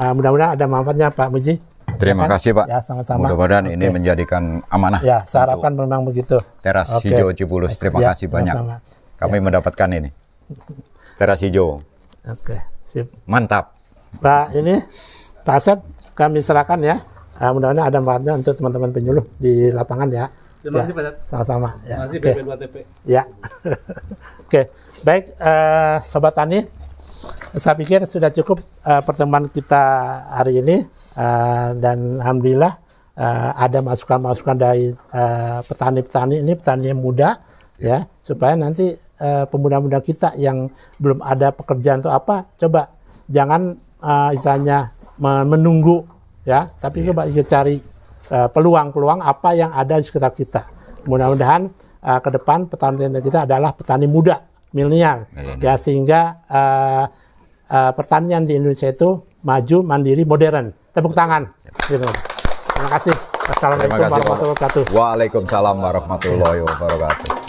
Ah, 0.00 0.16
mudah-mudahan 0.16 0.56
ada 0.56 0.66
manfaatnya 0.66 1.08
Pak 1.12 1.28
Muji. 1.28 1.69
Terima 1.96 2.24
Silakan. 2.24 2.30
kasih 2.30 2.50
Pak. 2.52 2.66
Ya 2.66 2.78
sama-sama. 2.78 3.20
Mudah-mudahan 3.24 3.66
ini 3.66 3.84
Oke. 3.84 3.94
menjadikan 3.94 4.42
amanah. 4.66 5.00
Ya, 5.00 5.24
saya 5.24 5.48
harapkan 5.48 5.72
memang 5.72 6.02
begitu. 6.02 6.38
Teras 6.60 6.92
Oke. 6.92 7.08
hijau 7.08 7.32
Cibulus. 7.32 7.74
Terima 7.74 7.98
Ya, 7.98 8.12
kasih 8.12 8.28
banyak. 8.28 8.52
sama-sama. 8.52 8.76
Kami 9.16 9.36
mendapatkan 9.38 9.88
ini. 9.90 10.10
Teras 11.16 11.40
hijau. 11.40 11.80
Oke, 12.22 12.56
sip. 12.82 13.08
Mantap. 13.24 13.74
Pak 14.18 14.52
ini 14.52 14.82
Pak 15.40 15.56
Asep 15.56 15.78
kami 16.12 16.38
serahkan 16.38 16.78
ya. 16.80 17.00
Ah, 17.34 17.50
mudah-mudahan 17.50 17.88
ada 17.88 17.98
manfaatnya 17.98 18.32
untuk 18.36 18.52
teman-teman 18.52 18.90
penyuluh 18.90 19.24
di 19.36 19.70
lapangan 19.70 20.08
ya. 20.08 20.28
Terima 20.60 20.76
Ya, 20.76 20.80
kasih 20.84 20.92
Pak 20.92 21.02
Dad. 21.02 21.14
Sama-sama. 21.26 21.68
Ya. 21.80 21.96
Terima 21.96 22.02
kasih 22.04 22.18
Oke. 22.18 22.30
PP2TP. 22.36 22.74
Ya. 23.06 23.22
Oke, 24.44 24.62
baik 25.00 25.24
eh, 25.32 25.96
sobat 26.02 26.34
tani, 26.34 26.68
saya 27.54 27.72
pikir 27.74 28.04
sudah 28.04 28.28
cukup 28.28 28.58
eh, 28.82 29.00
pertemuan 29.00 29.46
kita 29.46 29.80
hari 30.28 30.60
ini 30.60 30.84
eh, 31.20 31.68
dan 31.76 32.16
alhamdulillah 32.24 32.72
eh, 33.20 33.50
ada 33.60 33.78
masukan-masukan 33.84 34.56
dari 34.56 34.88
eh, 34.88 35.58
petani-petani 35.68 36.40
ini 36.40 36.52
petani 36.56 36.88
yang 36.88 37.00
muda 37.04 37.36
ya 37.76 38.08
supaya 38.24 38.56
nanti 38.56 38.96
eh, 38.96 39.44
pemuda-pemuda 39.44 40.00
kita 40.00 40.32
yang 40.40 40.72
belum 40.96 41.20
ada 41.20 41.52
pekerjaan 41.52 42.00
atau 42.00 42.16
apa 42.16 42.48
coba 42.56 42.88
jangan 43.28 43.76
eh, 44.00 44.30
istilahnya 44.32 44.96
me- 45.20 45.44
menunggu 45.44 46.08
ya 46.48 46.72
tapi 46.80 47.04
coba 47.04 47.28
kita 47.28 47.44
cari 47.44 47.76
peluang-peluang 48.30 49.26
apa 49.26 49.58
yang 49.58 49.74
ada 49.74 49.98
di 49.98 50.06
sekitar 50.06 50.30
kita. 50.30 50.62
Mudah-mudahan 51.02 51.66
eh, 51.98 52.20
ke 52.22 52.30
depan 52.30 52.70
petani 52.70 53.10
kita 53.18 53.42
adalah 53.42 53.74
petani 53.74 54.06
muda, 54.06 54.38
milenial, 54.70 55.26
ya 55.58 55.74
sehingga 55.74 56.20
eh, 56.46 57.04
eh, 57.74 57.90
pertanian 57.90 58.46
di 58.46 58.54
Indonesia 58.54 58.86
itu 58.86 59.18
maju, 59.42 59.82
mandiri, 59.82 60.22
modern. 60.22 60.70
Tepuk 60.90 61.14
tangan. 61.14 61.46
Gitu. 61.86 62.06
Terima 62.74 62.90
kasih. 62.90 63.14
Assalamualaikum 63.50 63.98
Terima 63.98 64.06
kasih, 64.06 64.10
Pak. 64.10 64.26
warahmatullahi 64.30 64.50
wabarakatuh. 64.54 64.82
Waalaikumsalam 64.94 65.76
warahmatullahi 65.82 66.60
wabarakatuh. 66.62 67.39